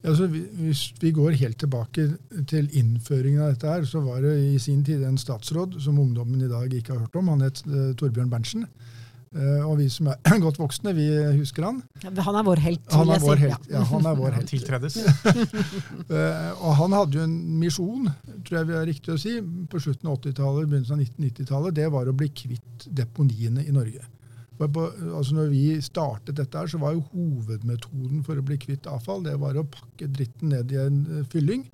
Altså, 0.00 0.26
hvis 0.32 0.86
vi 1.00 1.10
går 1.12 1.36
helt 1.42 1.58
tilbake 1.60 2.06
til 2.48 2.70
innføringen 2.72 3.42
av 3.44 3.52
dette, 3.52 3.68
her, 3.68 3.84
så 3.84 4.00
var 4.00 4.22
det 4.24 4.32
i 4.54 4.56
sin 4.62 4.80
tid 4.84 5.02
en 5.04 5.18
statsråd 5.20 5.76
som 5.84 5.98
ungdommen 6.00 6.40
i 6.40 6.48
dag 6.48 6.72
ikke 6.72 6.94
har 6.94 7.02
hørt 7.04 7.18
om. 7.20 7.28
Han 7.28 7.44
het 7.44 7.60
uh, 7.66 7.92
Torbjørn 8.00 8.30
Berntsen. 8.32 8.64
Uh, 9.30 9.60
og 9.62 9.76
vi 9.78 9.90
som 9.92 10.08
er 10.10 10.38
godt 10.46 10.56
voksne, 10.58 10.94
vi 10.96 11.04
husker 11.36 11.66
han. 11.68 11.82
Ja, 12.02 12.14
han 12.26 12.38
er 12.40 12.46
vår 12.48 12.62
helt, 12.64 12.86
vil 12.88 13.12
jeg 13.12 13.22
vår 13.26 13.42
helt. 13.44 13.68
Ja. 13.70 13.82
han 13.92 14.08
er 14.08 14.16
vår 14.18 14.38
helt. 14.38 14.48
Tiltredes. 14.48 14.96
uh, 15.04 16.48
og 16.64 16.72
han 16.80 16.96
hadde 16.96 17.20
jo 17.20 17.26
en 17.28 17.36
misjon, 17.60 18.08
tror 18.46 18.62
jeg 18.62 18.70
vi 18.70 18.78
er 18.80 18.88
riktig 18.88 19.12
å 19.14 19.20
si, 19.20 19.36
på 19.68 19.82
slutten 19.84 20.08
av 20.08 20.16
80-tallet, 20.16 20.64
begynnelsen 20.64 20.96
av 20.96 21.04
1990-tallet. 21.04 21.76
Det 21.76 21.92
var 21.92 22.08
å 22.08 22.16
bli 22.16 22.30
kvitt 22.40 22.88
deponiene 22.88 23.68
i 23.68 23.76
Norge. 23.76 24.08
Altså 24.60 25.36
når 25.36 25.48
vi 25.52 25.64
startet 25.84 26.36
dette, 26.36 26.58
her, 26.58 26.68
så 26.68 26.80
var 26.80 26.92
jo 26.92 27.06
hovedmetoden 27.14 28.24
for 28.26 28.36
å 28.36 28.44
bli 28.44 28.58
kvitt 28.60 28.88
avfall 28.90 29.24
det 29.24 29.38
var 29.40 29.56
å 29.56 29.64
pakke 29.64 30.10
dritten 30.12 30.52
ned 30.52 30.72
i 30.74 30.80
en 30.82 31.00
eh, 31.08 31.26
fylling, 31.32 31.64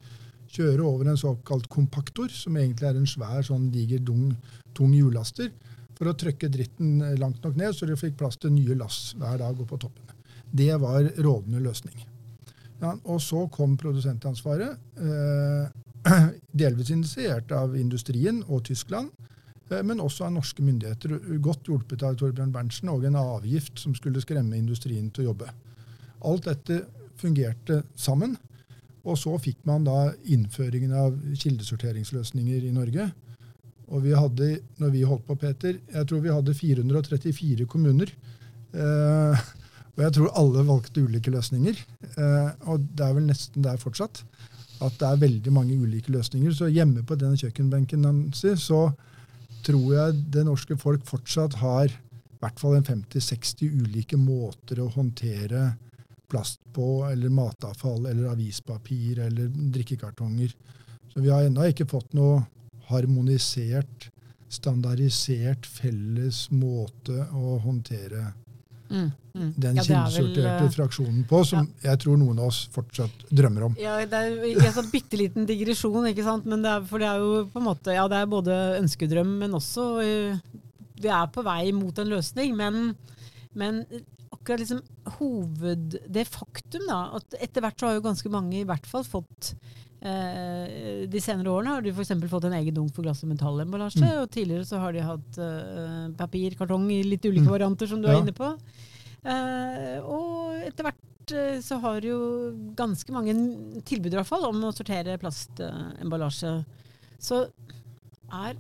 kjøre 0.57 0.85
over 0.87 1.11
en 1.11 1.19
såkalt 1.19 1.67
kompaktor, 1.73 2.31
som 2.31 2.57
egentlig 2.57 2.87
er 2.89 3.01
en 3.01 3.09
svær, 3.11 3.41
sånn 3.47 3.71
diger, 3.75 4.05
tung 4.07 4.95
hjullaster, 4.95 5.51
for 5.97 6.13
å 6.13 6.17
trykke 6.19 6.51
dritten 6.53 7.01
eh, 7.03 7.17
langt 7.19 7.43
nok 7.43 7.59
ned, 7.59 7.75
så 7.75 7.89
du 7.89 7.97
fikk 7.99 8.19
plass 8.21 8.39
til 8.39 8.55
nye 8.55 8.79
lass 8.79 9.17
hver 9.19 9.41
dag 9.43 9.59
opp 9.59 9.73
på 9.73 9.81
toppen. 9.89 10.15
Det 10.47 10.71
var 10.79 11.09
rådende 11.19 11.65
løsning. 11.65 11.99
Ja, 12.79 12.93
og 13.09 13.19
så 13.25 13.47
kom 13.53 13.75
produsentansvaret, 13.81 14.79
eh, 15.01 15.83
delvis 16.63 16.93
initiert 16.95 17.51
av 17.57 17.75
industrien 17.75 18.45
og 18.47 18.63
Tyskland 18.69 19.11
men 19.69 20.01
også 20.03 20.29
av 20.29 20.35
norske 20.37 20.63
myndigheter, 20.63 21.17
godt 21.43 21.67
hjulpet 21.67 22.05
av 22.07 22.15
Torbjørn 22.21 22.53
Berntsen, 22.55 22.91
og 22.93 23.05
en 23.05 23.19
avgift 23.19 23.81
som 23.83 23.95
skulle 23.99 24.23
skremme 24.23 24.59
industrien 24.59 25.09
til 25.11 25.25
å 25.25 25.33
jobbe. 25.33 25.51
Alt 26.27 26.47
dette 26.47 26.85
fungerte 27.21 27.83
sammen. 27.99 28.37
Og 29.07 29.19
så 29.19 29.37
fikk 29.39 29.61
man 29.69 29.85
da 29.87 30.11
innføringen 30.35 30.95
av 30.99 31.15
kildesorteringsløsninger 31.39 32.67
i 32.67 32.75
Norge. 32.75 33.07
Og 33.87 34.03
vi 34.03 34.17
hadde, 34.19 34.49
når 34.83 34.95
vi 34.95 35.05
holdt 35.07 35.27
på, 35.29 35.37
Peter, 35.39 35.77
jeg 35.79 36.09
tror 36.11 36.25
vi 36.25 36.35
hadde 36.35 36.55
434 36.59 37.69
kommuner. 37.71 38.11
Eh, 38.75 39.45
og 39.97 40.03
jeg 40.03 40.15
tror 40.17 40.35
alle 40.37 40.65
valgte 40.67 41.05
ulike 41.07 41.31
løsninger. 41.33 41.79
Eh, 42.11 42.49
og 42.67 42.89
det 42.99 43.07
er 43.07 43.15
vel 43.17 43.29
nesten 43.31 43.65
der 43.65 43.79
fortsatt. 43.81 44.25
At 44.83 44.99
det 45.01 45.07
er 45.09 45.23
veldig 45.23 45.53
mange 45.55 45.79
ulike 45.79 46.13
løsninger. 46.13 46.51
Så 46.53 46.69
hjemme 46.69 47.07
på 47.07 47.17
den 47.21 47.39
kjøkkenbenken 47.39 48.03
Nancy, 48.03 48.57
så 48.59 48.91
tror 49.67 49.95
jeg 49.95 50.21
det 50.35 50.45
norske 50.47 50.77
folk 50.79 51.07
fortsatt 51.09 51.59
har 51.61 51.91
i 51.91 52.39
hvert 52.43 52.61
fall 52.61 52.77
en 52.79 52.87
50-60 52.87 53.81
ulike 53.83 54.19
måter 54.21 54.83
å 54.83 54.91
håndtere 54.93 55.73
plast 56.31 56.61
på, 56.75 57.07
eller 57.09 57.33
matavfall, 57.33 58.09
eller 58.11 58.33
avispapir, 58.33 59.21
eller 59.25 59.49
drikkekartonger. 59.75 60.53
Så 61.13 61.23
vi 61.23 61.31
har 61.33 61.47
ennå 61.47 61.69
ikke 61.71 61.87
fått 61.89 62.13
noe 62.19 62.43
harmonisert, 62.91 64.11
standardisert, 64.53 65.67
felles 65.67 66.47
måte 66.55 67.25
å 67.35 67.57
håndtere 67.63 68.33
Mm, 68.89 69.11
mm. 69.35 69.49
Den 69.57 69.79
ja, 69.81 69.85
kildesorterte 69.87 70.67
eh, 70.67 70.73
fraksjonen 70.75 71.25
på, 71.29 71.41
som 71.49 71.65
ja. 71.65 71.91
jeg 71.91 72.03
tror 72.05 72.19
noen 72.21 72.41
av 72.41 72.51
oss 72.51 72.63
fortsatt 72.75 73.27
drømmer 73.31 73.69
om. 73.69 73.79
Ja, 73.81 73.99
Det 74.07 74.21
er 74.21 74.67
en 74.69 74.77
sånn 74.77 74.93
bitte 74.93 75.19
liten 75.21 75.49
digresjon, 75.49 76.07
ikke 76.13 76.27
sant? 76.27 76.47
Men 76.49 76.65
det 76.65 76.73
er, 76.73 76.85
for 76.89 77.03
det 77.03 77.11
er 77.11 77.23
jo 77.25 77.47
på 77.53 77.63
en 77.63 77.69
måte, 77.69 77.95
ja, 77.97 78.07
det 78.11 78.21
er 78.21 78.31
både 78.31 78.59
ønskedrøm, 78.81 79.39
men 79.43 79.57
også 79.59 79.89
eh, 80.05 80.61
Vi 80.97 81.11
er 81.13 81.33
på 81.33 81.45
vei 81.45 81.73
mot 81.77 81.99
en 82.01 82.13
løsning. 82.15 82.55
Men, 82.57 82.95
men 83.53 83.83
akkurat 84.33 84.63
liksom 84.63 84.81
hoved... 85.19 85.99
Det 86.07 86.29
faktum 86.31 86.87
da, 86.89 87.03
at 87.19 87.37
etter 87.41 87.65
hvert 87.65 87.81
så 87.81 87.91
har 87.91 87.99
jo 87.99 88.07
ganske 88.07 88.33
mange 88.33 88.61
i 88.61 88.69
hvert 88.69 88.87
fall 88.89 89.05
fått 89.05 89.55
de 90.07 91.21
senere 91.23 91.51
årene 91.51 91.73
har 91.75 91.85
de 91.85 91.93
f.eks. 91.95 92.13
fått 92.31 92.47
en 92.49 92.57
egen 92.59 92.77
dunk 92.77 92.95
for 92.95 93.07
glass- 93.07 93.23
og 93.25 93.33
metallemballasje. 93.33 94.05
Mm. 94.05 94.21
Og 94.23 94.31
tidligere 94.35 94.69
så 94.69 94.81
har 94.83 94.95
de 94.95 95.03
hatt 95.07 95.41
uh, 95.41 96.07
papir, 96.19 96.55
kartong 96.59 96.87
i 96.95 97.01
litt 97.07 97.27
ulike 97.27 97.47
mm. 97.47 97.53
varianter, 97.55 97.91
som 97.91 98.03
du 98.03 98.09
ja. 98.09 98.15
er 98.15 98.23
inne 98.23 98.37
på. 98.37 98.53
Uh, 99.27 99.97
og 100.07 100.67
etter 100.69 100.87
hvert 100.87 101.35
uh, 101.35 101.59
så 101.65 101.81
har 101.83 102.07
jo 102.07 102.21
ganske 102.79 103.15
mange 103.15 103.35
tilbud 103.89 104.13
i 104.13 104.21
hvert 104.21 104.31
fall 104.31 104.47
om 104.51 104.69
å 104.69 104.75
sortere 104.77 105.19
plastemballasje. 105.23 106.55
Så 107.19 107.43
er, 108.45 108.59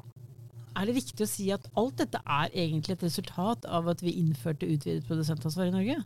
er 0.74 0.88
det 0.88 0.98
riktig 0.98 1.26
å 1.26 1.30
si 1.30 1.50
at 1.54 1.70
alt 1.78 2.00
dette 2.02 2.22
er 2.22 2.50
egentlig 2.52 2.96
et 2.96 3.06
resultat 3.06 3.68
av 3.70 3.90
at 3.92 4.02
vi 4.02 4.18
innførte 4.22 4.68
utvidet 4.68 5.06
produsentansvar 5.06 5.70
i 5.70 5.76
Norge? 5.76 6.00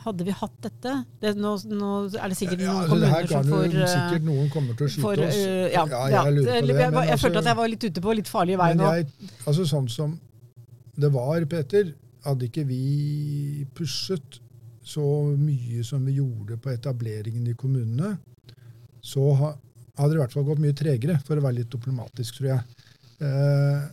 Hadde 0.00 0.24
vi 0.26 0.34
hatt 0.34 0.56
dette 0.64 0.92
det, 1.22 1.34
nå, 1.36 1.52
nå, 1.70 1.90
er 2.14 2.32
det 2.32 2.38
sikkert 2.38 2.62
noen 2.62 2.70
ja, 2.70 2.76
altså, 2.80 2.94
kommuner 2.94 3.28
som 3.30 3.50
får 3.50 3.74
uh, 3.74 3.86
Sikkert 3.92 4.26
noen 4.26 4.50
kommer 4.52 4.78
til 4.78 4.86
å 4.86 4.92
skyte 4.94 5.26
oss. 5.28 5.38
Uh, 5.38 5.66
ja, 5.74 5.84
ja, 5.86 6.02
jeg 6.14 6.36
lurer 6.36 6.50
på 6.50 6.66
det. 6.66 6.74
Jeg, 6.74 6.80
jeg, 6.80 6.94
altså, 7.00 7.22
følte 7.26 7.42
at 7.42 7.50
jeg 7.50 7.58
var 7.60 7.72
litt 7.74 7.86
ute 7.88 8.04
på 8.04 8.16
litt 8.20 8.30
farlig 8.30 8.60
vei 8.60 8.70
nå. 8.78 8.92
Jeg, 8.98 9.32
altså 9.44 9.66
Sånn 9.70 9.90
som 9.92 10.14
det 11.00 11.10
var, 11.14 11.44
Peter, 11.48 11.92
hadde 12.26 12.48
ikke 12.50 12.66
vi 12.68 13.66
pushet 13.76 14.40
så 14.84 15.04
mye 15.38 15.84
som 15.86 16.04
vi 16.04 16.18
gjorde 16.18 16.58
på 16.60 16.72
etableringen 16.72 17.46
i 17.48 17.56
kommunene, 17.58 18.16
så 19.00 19.32
hadde 19.36 20.12
det 20.12 20.18
i 20.18 20.22
hvert 20.22 20.34
fall 20.34 20.46
gått 20.48 20.62
mye 20.62 20.76
tregere, 20.76 21.18
for 21.24 21.38
å 21.38 21.44
være 21.44 21.60
litt 21.60 21.72
diplomatisk, 21.72 22.40
tror 22.40 22.50
jeg. 22.50 22.86
Eh, 23.20 23.88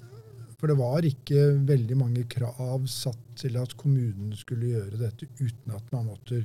for 0.58 0.72
det 0.72 0.78
var 0.80 1.06
ikke 1.06 1.52
veldig 1.68 1.98
mange 2.00 2.24
krav 2.30 2.88
satt 2.90 3.22
til 3.38 3.60
at 3.62 3.76
kommunen 3.78 4.34
skulle 4.38 4.74
gjøre 4.74 5.02
dette 5.04 5.30
uten 5.40 5.76
at 5.78 5.94
man 5.94 6.10
måtte 6.10 6.44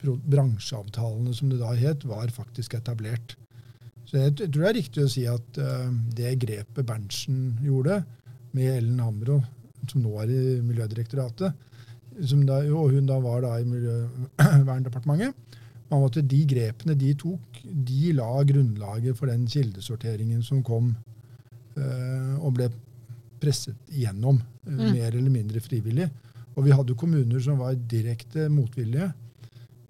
Bransjeavtalene, 0.00 1.34
som 1.36 1.50
det 1.50 1.58
da 1.60 1.74
het, 1.76 2.06
var 2.08 2.30
faktisk 2.32 2.78
etablert. 2.78 3.34
Så 4.08 4.16
jeg 4.16 4.32
tror 4.38 4.62
det 4.62 4.68
er 4.70 4.78
riktig 4.78 5.02
å 5.04 5.10
si 5.12 5.26
at 5.28 5.58
uh, 5.60 5.90
det 6.16 6.38
grepet 6.40 6.86
Berntsen 6.88 7.58
gjorde, 7.60 8.00
med 8.56 8.66
Ellen 8.78 9.02
Hamro, 9.04 9.36
som 9.86 10.02
nå 10.02 10.16
er 10.22 10.32
i 10.32 10.38
Miljødirektoratet, 10.66 11.52
da, 12.48 12.56
og 12.74 12.90
hun 12.96 13.06
da 13.06 13.20
var 13.22 13.44
da 13.44 13.52
i 13.60 13.68
Miljøverndepartementet 13.68 15.58
man 15.92 16.02
måtte, 16.02 16.24
De 16.26 16.40
grepene 16.46 16.96
de 16.98 17.12
tok, 17.18 17.60
de 17.62 18.10
la 18.16 18.42
grunnlaget 18.46 19.18
for 19.18 19.30
den 19.30 19.46
kildesorteringen 19.50 20.42
som 20.42 20.64
kom 20.66 20.90
uh, 21.76 22.34
og 22.40 22.56
ble 22.56 22.70
presset 23.40 23.90
igjennom, 23.92 24.40
eh, 24.66 24.72
mm. 24.72 24.86
mer 24.92 25.16
eller 25.16 25.32
mindre 25.32 25.62
frivillig. 25.64 26.08
Og 26.56 26.64
vi 26.66 26.74
hadde 26.74 26.98
kommuner 26.98 27.42
som 27.42 27.60
var 27.62 27.78
direkte 27.90 28.48
motvillige 28.52 29.10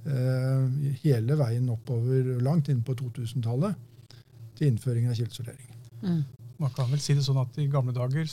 eh, 0.06 0.94
hele 1.02 1.38
veien 1.40 1.70
oppover, 1.72 2.36
langt 2.44 2.70
inn 2.72 2.82
på 2.86 2.96
2000-tallet, 2.98 3.76
til 4.58 4.70
innføring 4.70 5.08
av 5.08 5.16
kildesortering. 5.18 5.68
Mm. 6.04 6.22
Man 6.60 6.72
kan 6.76 6.90
vel 6.92 7.00
si 7.00 7.16
det 7.16 7.24
sånn 7.24 7.40
at 7.40 7.56
i 7.60 7.68
gamle 7.72 7.94
dager 7.96 8.28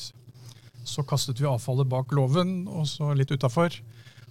så 0.87 1.03
kastet 1.07 1.39
vi 1.41 1.47
avfallet 1.47 1.87
bak 1.91 2.13
låven, 2.15 2.61
og 2.71 2.87
så 2.87 3.11
litt 3.15 3.31
utafor. 3.31 3.73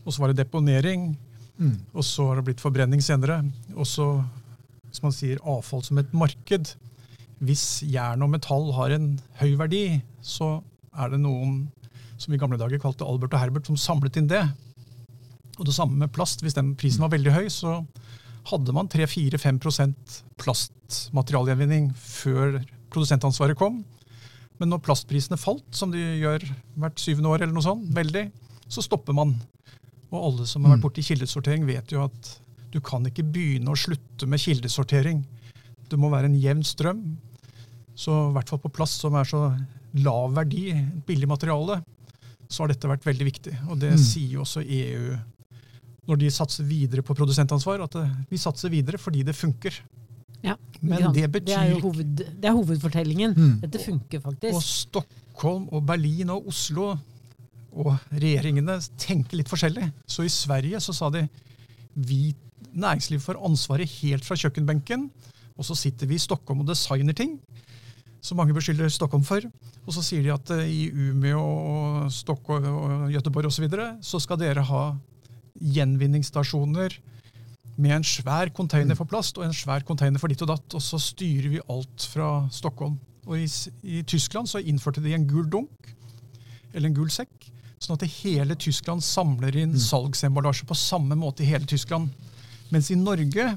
Og 0.05 0.14
så 0.14 0.23
var 0.23 0.33
det 0.33 0.40
deponering. 0.40 1.11
Mm. 1.57 1.76
Og 1.93 2.05
så 2.05 2.28
har 2.28 2.38
det 2.38 2.47
blitt 2.49 2.62
forbrenning 2.62 3.02
senere. 3.05 3.43
Og 3.75 3.88
så, 3.88 4.07
hvis 4.88 5.02
man 5.05 5.14
sier 5.14 5.43
avfall 5.45 5.85
som 5.85 6.00
et 6.00 6.12
marked 6.16 6.75
Hvis 7.45 7.83
jern 7.85 8.23
og 8.25 8.31
metall 8.33 8.71
har 8.73 8.95
en 8.95 9.11
høy 9.43 9.59
verdi, 9.61 10.00
så 10.25 10.62
er 10.96 11.12
det 11.12 11.20
noen 11.22 11.66
som 12.20 12.32
i 12.32 12.40
gamle 12.40 12.58
dager 12.60 12.80
kalte 12.80 13.06
Albert 13.06 13.34
og 13.36 13.42
Herbert, 13.42 13.68
som 13.68 13.78
samlet 13.80 14.16
inn 14.20 14.30
det. 14.30 14.42
Og 15.56 15.66
det 15.68 15.74
samme 15.76 15.98
med 16.00 16.12
plast. 16.12 16.42
Hvis 16.44 16.56
den 16.56 16.74
prisen 16.78 17.04
var 17.04 17.12
veldig 17.12 17.34
høy, 17.34 17.46
så 17.52 17.80
hadde 18.50 18.74
man 18.76 18.88
3-4-5% 18.92 20.16
plastmaterialgjenvinning 20.40 21.90
før 21.98 22.60
produsentansvaret 22.92 23.58
kom. 23.58 23.82
Men 24.60 24.72
når 24.72 24.84
plastprisene 24.86 25.38
falt, 25.40 25.66
som 25.76 25.92
de 25.92 26.00
gjør 26.22 26.44
hvert 26.80 27.02
syvende 27.02 27.32
år, 27.32 27.44
eller 27.44 27.56
noe 27.56 27.66
sånt, 27.66 27.88
veldig, 27.96 28.28
så 28.72 28.84
stopper 28.84 29.16
man. 29.16 29.34
Og 30.12 30.18
alle 30.20 30.48
som 30.48 30.64
har 30.64 30.76
vært 30.76 30.84
mm. 30.84 30.86
borti 30.86 31.04
kildesortering, 31.04 31.66
vet 31.68 31.92
jo 31.92 32.06
at 32.06 32.32
du 32.72 32.80
kan 32.84 33.04
ikke 33.08 33.26
begynne 33.26 33.72
å 33.72 33.78
slutte 33.78 34.28
med 34.28 34.40
kildesortering. 34.42 35.24
Det 35.90 35.98
må 36.00 36.10
være 36.12 36.30
en 36.30 36.38
jevn 36.40 36.64
strøm. 36.66 37.02
Så 37.96 38.12
i 38.12 38.32
hvert 38.36 38.50
fall 38.52 38.62
på 38.62 38.72
plast, 38.76 39.02
som 39.02 39.16
er 39.18 39.28
så 39.28 39.48
lav 39.93 40.35
verdi, 40.37 40.71
billig 41.07 41.28
materiale, 41.28 41.81
så 42.49 42.62
har 42.62 42.73
dette 42.73 42.90
vært 42.90 43.07
veldig 43.07 43.26
viktig. 43.26 43.55
Og 43.71 43.81
det 43.81 43.95
mm. 43.95 44.02
sier 44.02 44.43
også 44.43 44.62
EU 44.62 45.16
når 46.07 46.21
de 46.21 46.31
satser 46.31 46.66
videre 46.69 47.02
på 47.02 47.16
produsentansvar, 47.19 47.83
at 47.83 47.97
det, 47.99 48.07
vi 48.31 48.38
satser 48.38 48.71
videre 48.71 49.00
fordi 49.00 49.25
det 49.26 49.35
funker. 49.35 49.75
Ja, 50.45 50.55
Men 50.81 51.11
det 51.14 51.26
betyr 51.33 51.47
Det 51.49 51.57
er 51.59 51.71
jo 51.73 51.81
hoved, 51.88 52.23
det 52.23 52.47
er 52.47 52.55
hovedfortellingen. 52.55 53.35
Mm. 53.35 53.55
Dette 53.64 53.81
funker 53.83 54.23
faktisk. 54.23 54.55
Og 54.55 54.62
Stockholm 54.62 55.66
og 55.75 55.83
Berlin 55.88 56.31
og 56.31 56.47
Oslo 56.52 56.93
og 57.76 57.93
regjeringene 58.12 58.78
tenker 59.00 59.40
litt 59.40 59.50
forskjellig. 59.50 59.88
Så 60.07 60.25
i 60.25 60.33
Sverige 60.33 60.81
så 60.81 60.95
sa 60.97 61.11
de 61.12 61.26
vi 61.97 62.35
næringslivet 62.76 63.25
får 63.25 63.40
ansvaret 63.45 63.90
helt 63.99 64.25
fra 64.25 64.37
kjøkkenbenken. 64.38 65.09
Og 65.57 65.64
så 65.64 65.75
sitter 65.75 66.07
vi 66.07 66.21
i 66.21 66.23
Stockholm 66.23 66.62
og 66.62 66.71
designer 66.71 67.16
ting 67.16 67.38
som 68.26 68.40
mange 68.40 68.54
beskylder 68.56 68.90
Stockholm 68.90 69.25
for. 69.26 69.45
Og 69.87 69.95
så 69.95 70.02
sier 70.04 70.25
de 70.25 70.33
at 70.35 70.52
eh, 70.56 70.66
i 70.66 70.87
Umeå 70.90 71.42
og 71.42 72.12
Stockholm 72.14 72.66
og 72.66 73.12
Göteborg 73.14 73.50
osv. 73.50 73.61
Så, 73.61 73.66
videre, 73.66 73.90
så 74.02 74.21
skal 74.23 74.40
dere 74.40 74.64
ha 74.66 74.87
gjenvinningsstasjoner 75.56 76.99
med 77.76 77.92
en 77.99 78.06
svær 78.06 78.50
container 78.56 78.97
for 78.97 79.09
plast 79.09 79.37
og 79.38 79.47
en 79.47 79.56
svær 79.56 79.85
container 79.87 80.21
for 80.21 80.33
ditt 80.33 80.42
og 80.45 80.50
datt. 80.52 80.76
Og 80.76 80.83
så 80.83 81.00
styrer 81.02 81.50
vi 81.52 81.64
alt 81.73 82.09
fra 82.12 82.30
Stockholm. 82.52 82.99
Og 83.26 83.38
i, 83.42 83.47
i 83.83 84.02
Tyskland 84.06 84.50
så 84.50 84.62
innførte 84.62 85.02
de 85.04 85.14
en 85.14 85.26
gul 85.28 85.47
dunk, 85.50 85.92
eller 86.73 86.90
en 86.90 86.97
gul 86.97 87.11
sekk, 87.11 87.49
sånn 87.83 87.97
at 87.97 88.06
hele 88.23 88.56
Tyskland 88.59 89.04
samler 89.04 89.56
inn 89.59 89.75
salgsemballasje 89.80 90.68
på 90.68 90.76
samme 90.78 91.16
måte 91.18 91.45
i 91.45 91.50
hele 91.50 91.68
Tyskland. 91.68 92.12
Mens 92.73 92.90
i 92.90 92.99
Norge 92.99 93.50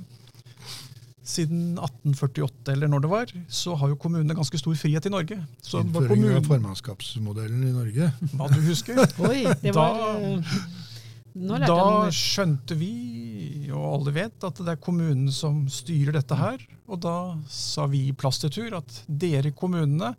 siden 1.29 1.77
1848 1.77 2.73
eller 2.73 2.89
når 2.91 3.03
det 3.05 3.09
var, 3.11 3.31
så 3.47 3.75
har 3.77 3.91
jo 3.93 3.97
kommunene 4.01 4.35
ganske 4.37 4.57
stor 4.59 4.75
frihet 4.79 5.05
i 5.05 5.11
Norge. 5.13 5.37
Så 5.61 5.83
Innføringen 5.83 6.17
Innføring 6.25 6.39
av 6.41 6.49
formannskapsmodellen 6.49 7.63
i 7.69 7.73
Norge. 7.75 8.09
hva 8.33 8.49
du 8.51 8.59
husker. 8.65 8.99
Oi, 9.29 9.43
det 9.61 9.73
Da- 9.77 9.85
var 9.93 10.19
eh, 10.19 10.53
Nå 11.39 11.55
lærte 11.61 11.69
Da 11.77 12.09
skjønte 12.11 12.75
vi, 12.75 12.89
og 13.69 13.83
alle 13.99 14.11
vet, 14.15 14.43
at 14.43 14.57
det 14.65 14.73
er 14.73 14.79
kommunen 14.81 15.29
som 15.31 15.61
styrer 15.71 16.17
dette 16.17 16.35
her. 16.35 16.57
Og 16.89 16.99
da 17.05 17.13
sa 17.53 17.85
vi 17.87 18.07
i 18.09 18.15
Plastretur 18.17 18.73
at 18.81 19.03
dere 19.07 19.51
kommunene 19.55 20.15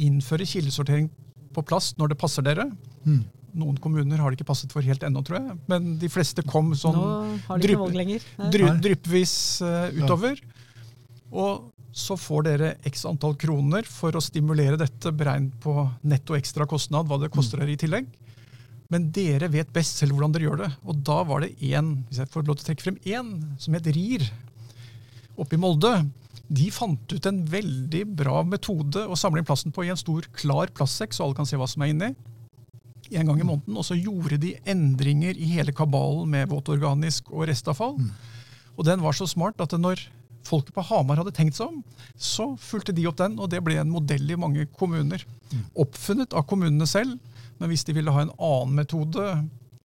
innfører 0.00 0.46
kildesortering 0.48 1.10
på 1.52 1.64
plast 1.68 1.98
når 2.00 2.14
det 2.14 2.18
passer 2.22 2.46
dere. 2.46 2.68
Mm. 3.04 3.24
Noen 3.58 3.76
kommuner 3.84 4.16
har 4.22 4.30
det 4.32 4.38
ikke 4.38 4.48
passet 4.48 4.72
for 4.72 4.80
helt 4.86 5.02
ennå, 5.04 5.20
tror 5.26 5.42
jeg. 5.42 5.58
Men 5.68 5.90
de 6.00 6.08
fleste 6.08 6.40
kom 6.48 6.70
sånn 6.78 6.96
drypp- 7.60 8.80
dryppvis 8.86 9.34
uh, 9.66 9.90
utover. 9.98 10.38
Og 11.32 11.72
så 11.96 12.16
får 12.16 12.46
dere 12.46 12.70
x 12.88 13.04
antall 13.08 13.34
kroner 13.40 13.86
for 13.88 14.16
å 14.16 14.24
stimulere 14.24 14.78
dette, 14.80 15.12
beregnet 15.12 15.56
på 15.60 15.74
netto 16.08 16.36
ekstra 16.36 16.66
kostnad, 16.68 17.08
hva 17.08 17.18
det 17.20 17.32
koster 17.32 17.60
dere 17.60 17.74
i 17.74 17.80
tillegg. 17.80 18.08
Men 18.92 19.08
dere 19.12 19.48
vet 19.52 19.70
best 19.72 20.00
selv 20.00 20.16
hvordan 20.16 20.34
dere 20.34 20.48
gjør 20.48 20.64
det. 20.64 20.70
Og 20.84 21.04
da 21.04 21.22
var 21.28 21.44
det 21.44 21.54
én, 21.64 21.94
hvis 22.08 22.20
jeg 22.20 22.32
får 22.32 22.44
lov 22.48 22.58
til 22.58 22.64
å 22.64 22.68
trekke 22.68 22.84
frem 22.84 22.98
én, 23.08 23.30
som 23.60 23.76
het 23.76 23.88
RIR, 23.88 24.26
oppe 25.40 25.56
i 25.56 25.60
Molde. 25.60 25.92
De 26.52 26.68
fant 26.74 27.14
ut 27.14 27.28
en 27.28 27.40
veldig 27.48 28.02
bra 28.18 28.42
metode 28.44 29.06
å 29.08 29.16
samle 29.16 29.40
inn 29.40 29.48
plassen 29.48 29.72
på 29.72 29.86
i 29.86 29.92
en 29.92 30.00
stor, 30.00 30.28
klar 30.36 30.72
plastsekk, 30.76 31.16
så 31.16 31.24
alle 31.24 31.38
kan 31.38 31.48
se 31.48 31.60
hva 31.60 31.68
som 31.70 31.84
er 31.84 31.94
inni. 31.94 32.10
En 33.12 33.28
gang 33.28 33.40
i 33.40 33.46
måneden. 33.48 33.76
Og 33.76 33.84
så 33.88 33.96
gjorde 33.96 34.40
de 34.40 34.54
endringer 34.68 35.40
i 35.40 35.48
hele 35.54 35.72
kabalen 35.76 36.28
med 36.32 36.52
våtorganisk 36.52 37.32
og 37.32 37.48
restavfall. 37.48 37.96
Og 38.76 38.84
den 38.88 39.00
var 39.04 39.16
så 39.16 39.28
smart 39.28 39.60
at 39.64 39.72
når 39.80 40.04
folket 40.46 40.74
på 40.76 40.84
Hamar 40.88 41.20
hadde 41.20 41.34
tenkt 41.36 41.58
seg 41.58 41.70
om, 41.70 41.80
så 42.16 42.52
fulgte 42.60 42.94
de 42.96 43.06
opp 43.10 43.18
den, 43.20 43.38
og 43.38 43.50
det 43.52 43.62
ble 43.64 43.78
en 43.80 43.92
modell 43.92 44.30
i 44.30 44.38
mange 44.38 44.66
kommuner. 44.78 45.24
Oppfunnet 45.78 46.34
av 46.36 46.46
kommunene 46.50 46.88
selv, 46.88 47.18
men 47.58 47.70
hvis 47.70 47.84
de 47.86 47.94
ville 47.96 48.12
ha 48.14 48.24
en 48.24 48.34
annen 48.38 48.78
metode, 48.82 49.26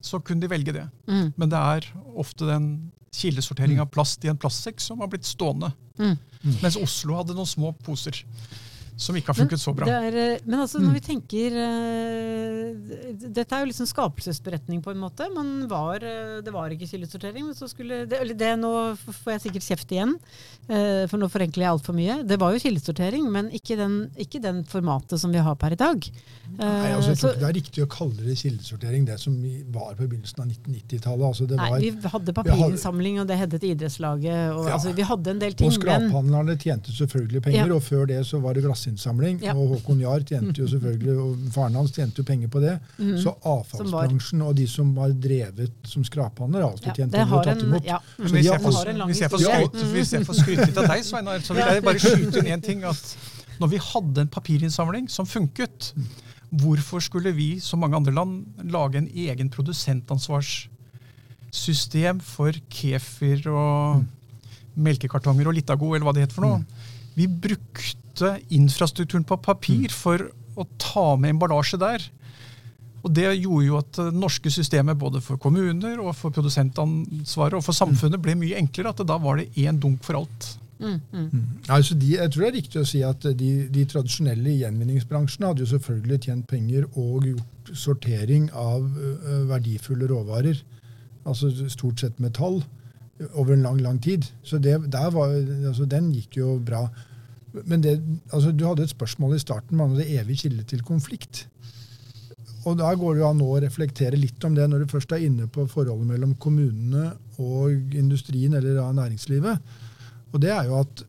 så 0.03 0.19
kunne 0.21 0.43
de 0.43 0.51
velge 0.51 0.75
det. 0.75 0.85
Mm. 1.09 1.33
Men 1.35 1.51
det 1.51 1.59
er 1.75 1.89
ofte 2.17 2.47
den 2.49 2.69
kildesortering 3.17 3.81
av 3.81 3.89
plast 3.93 4.25
i 4.25 4.31
en 4.31 4.39
plastsekk 4.39 4.81
som 4.83 5.01
har 5.01 5.09
blitt 5.11 5.27
stående. 5.27 5.71
Mm. 5.97 6.15
Mens 6.61 6.77
Oslo 6.79 7.17
hadde 7.17 7.35
noen 7.37 7.49
små 7.49 7.73
poser 7.85 8.19
som 8.97 9.17
ikke 9.17 9.29
har 9.29 9.37
funket 9.37 9.61
så 9.61 9.73
bra. 9.77 9.85
Det 9.85 9.95
er, 10.09 10.15
eh, 10.17 10.45
men 10.45 10.63
altså, 10.63 10.79
når 10.81 10.95
vi 10.97 11.01
tenker 11.05 11.57
uh, 11.57 13.27
Dette 13.27 13.45
er 13.53 13.61
jo 13.61 13.69
liksom 13.69 13.87
skapelsesberetning, 13.89 14.81
på 14.81 14.93
en 14.93 15.01
måte. 15.01 15.27
Var, 15.69 16.05
uh, 16.05 16.37
det 16.41 16.53
var 16.53 16.73
ikke 16.73 16.89
kildesortering, 16.89 17.45
men 17.45 17.57
så 17.57 17.69
skulle 17.69 18.05
det, 18.09 18.21
eller 18.23 18.37
det 18.37 18.53
Nå 18.57 18.71
får 18.97 19.35
jeg 19.35 19.43
sikkert 19.45 19.67
kjeft 19.67 19.93
igjen, 19.93 20.15
uh, 20.71 21.03
for 21.11 21.21
nå 21.21 21.29
forenkler 21.29 21.67
jeg 21.67 21.75
altfor 21.75 21.97
mye. 21.97 22.19
Det 22.27 22.39
var 22.41 22.55
jo 22.55 22.63
kildesortering, 22.63 23.29
men 23.33 23.51
ikke 23.53 23.77
den, 23.79 23.99
ikke 24.17 24.41
den 24.43 24.63
formatet 24.67 25.21
som 25.21 25.33
vi 25.35 25.45
har 25.45 25.59
per 25.61 25.77
i 25.77 25.79
dag. 25.79 26.09
Nei, 26.57 26.91
altså, 26.95 27.13
jeg 27.13 27.21
tror 27.21 27.21
så- 27.21 27.33
ikke 27.35 27.43
det 27.43 27.49
er 27.49 27.57
riktig 27.59 27.85
å 27.85 27.89
kalle 27.91 28.25
det 28.25 28.37
kildesortering, 28.41 29.05
det 29.05 29.19
som 29.21 29.37
var 29.75 29.93
på 29.93 30.07
begynnelsen 30.07 30.41
av 30.41 30.47
1990-tallet. 30.49 31.25
Altså, 31.27 31.47
det 31.47 31.61
Nei, 31.61 31.91
vi 31.91 32.13
hadde 32.15 32.33
papirinnsamling, 32.33 33.21
og 33.21 33.27
det 33.29 33.37
het 33.37 33.57
Idrettslaget. 33.67 34.55
Og, 34.55 34.65
Ja. 34.65 34.73
altså, 34.73 34.93
vi 34.95 35.03
hadde 35.03 35.29
en 35.29 35.39
del 35.39 35.53
ting. 35.53 35.67
og 35.67 35.73
men- 35.83 36.09
skraphandlerne 36.09 36.57
tjente 36.57 36.91
selvfølgelig 36.91 37.41
penger, 37.43 37.67
Ja. 37.67 37.73
og 37.73 37.81
før 37.83 38.07
det 38.07 38.25
så 38.25 38.41
var 38.41 38.53
det 38.53 38.63
glassinnsamling. 38.87 39.39
Ja. 39.43 39.53
Og 39.55 39.67
Håkon 39.75 39.99
Jahr 40.01 40.19
tjente 40.25 40.61
jo 40.61 40.67
selvfølgelig, 40.67 41.17
og 41.19 41.37
faren 41.53 41.75
hans 41.75 41.91
tjente 41.91 42.21
jo 42.21 42.25
penger 42.25 42.47
på 42.47 42.59
det. 42.59 42.79
Mhm. 42.97 43.17
Så 43.21 43.35
avfallsbransjen 43.43 44.41
og 44.41 44.55
de 44.55 44.67
som 44.67 44.95
var 44.95 45.09
drevet 45.09 45.71
som 45.85 46.03
skraphandler, 46.03 46.61
har 46.61 46.71
alltid 46.71 46.93
tjent 46.95 47.11
det 47.11 47.19
penger 47.19 47.37
og 47.37 47.43
tatt 47.43 47.61
imot. 47.63 47.85
ja. 47.85 47.99
Hvis, 48.17 48.45
jeg 48.45 48.61
får, 48.61 49.05
hvis, 49.05 49.21
jeg 49.21 49.29
får 49.29 49.39
skryte, 49.39 49.85
hvis 49.93 50.13
jeg 50.13 50.25
får 50.25 50.33
skryte 50.41 50.65
litt 50.65 50.77
av 50.77 50.87
deg, 50.87 51.03
Sveinar, 51.03 51.39
så 51.41 51.53
vil 51.53 51.63
jeg 51.65 51.83
bare 51.83 51.99
skyte 51.99 52.39
inn 52.39 52.45
én 52.55 52.61
ting. 52.63 52.83
at 52.83 53.17
Når 53.59 53.67
vi 53.67 53.77
hadde 53.77 54.21
en 54.21 54.27
papirinnsamling 54.27 55.09
som 55.09 55.25
funket, 55.25 55.93
hvorfor 56.49 56.99
skulle 57.03 57.31
vi, 57.35 57.59
som 57.59 57.79
mange 57.79 57.95
andre 57.95 58.13
land, 58.13 58.45
lage 58.63 58.97
en 58.97 59.07
egen 59.07 59.49
produsentansvarssystem 59.49 62.19
for 62.21 62.51
kefir 62.69 63.47
og 63.51 64.03
melkekartonger 64.77 65.47
og 65.49 65.53
Litago, 65.57 65.95
eller 65.95 66.05
hva 66.05 66.13
det 66.13 66.21
heter 66.27 66.37
for 66.37 66.45
noe? 66.45 66.61
Vi 67.17 67.27
brukte 67.27 68.35
infrastrukturen 68.53 69.25
på 69.27 69.39
papir 69.41 69.93
for 69.93 70.29
å 70.57 70.65
ta 70.81 71.09
med 71.17 71.35
emballasje 71.35 71.79
der. 71.81 72.05
Og 73.05 73.13
Det 73.13 73.27
gjorde 73.37 73.65
jo 73.65 73.79
at 73.79 73.97
det 73.97 74.13
norske 74.19 74.51
systemet 74.51 74.97
både 74.99 75.21
for 75.23 75.39
kommuner 75.41 75.99
og 76.03 76.15
for 76.17 76.33
produsentansvaret 76.33 77.57
og 77.57 77.65
for 77.65 77.77
samfunnet 77.77 78.21
ble 78.21 78.35
mye 78.37 78.57
enklere. 78.59 78.91
At 78.91 79.05
da 79.07 79.19
var 79.21 79.39
det 79.39 79.51
én 79.55 79.79
dunk 79.79 80.03
for 80.05 80.19
alt. 80.19 80.49
Mm, 80.77 80.99
mm. 81.11 81.45
Altså 81.73 81.95
de, 81.97 82.11
jeg 82.19 82.31
tror 82.31 82.43
det 82.43 82.49
er 82.49 82.57
riktig 82.59 82.81
å 82.81 82.85
si 82.85 82.99
at 83.05 83.23
de, 83.39 83.51
de 83.73 83.85
tradisjonelle 83.89 84.57
gjenvinningsbransjene 84.59 85.49
hadde 85.49 85.63
jo 85.63 85.69
selvfølgelig 85.71 86.19
tjent 86.27 86.45
penger 86.51 86.85
og 86.93 87.25
gjort 87.25 87.71
sortering 87.73 88.51
av 88.53 88.83
verdifulle 89.49 90.09
råvarer, 90.11 90.59
altså 91.25 91.49
stort 91.73 92.03
sett 92.03 92.21
metall, 92.21 92.61
over 93.33 93.53
en 93.53 93.65
lang, 93.65 93.81
lang 93.81 93.99
tid. 94.03 94.25
Så 94.43 94.59
det, 94.61 94.77
var, 94.93 95.35
altså 95.67 95.85
den 95.89 96.11
gikk 96.13 96.37
jo 96.37 96.57
bra. 96.65 96.87
Men 97.65 97.83
det, 97.83 97.97
altså 98.31 98.51
du 98.51 98.65
hadde 98.67 98.85
et 98.85 98.93
spørsmål 98.93 99.35
i 99.35 99.41
starten 99.41 99.79
om 99.81 99.95
det 99.97 100.09
evige 100.19 100.47
kilde 100.47 100.63
til 100.63 100.83
konflikt. 100.85 101.47
Og 102.67 102.77
da 102.77 102.91
går 102.99 103.15
det 103.15 103.21
jo 103.21 103.29
an 103.29 103.43
å 103.43 103.59
reflektere 103.63 104.19
litt 104.19 104.43
om 104.43 104.55
det 104.55 104.65
når 104.67 104.83
du 104.83 104.91
først 104.91 105.13
er 105.15 105.23
inne 105.23 105.47
på 105.47 105.65
forholdet 105.71 106.09
mellom 106.09 106.33
kommunene 106.35 107.13
og 107.39 107.95
industrien 107.95 108.57
eller 108.57 108.75
da 108.75 108.89
næringslivet. 108.91 109.69
Og 110.33 110.41
det 110.43 110.51
er 110.51 110.67
jo 110.67 110.81
at 110.81 111.05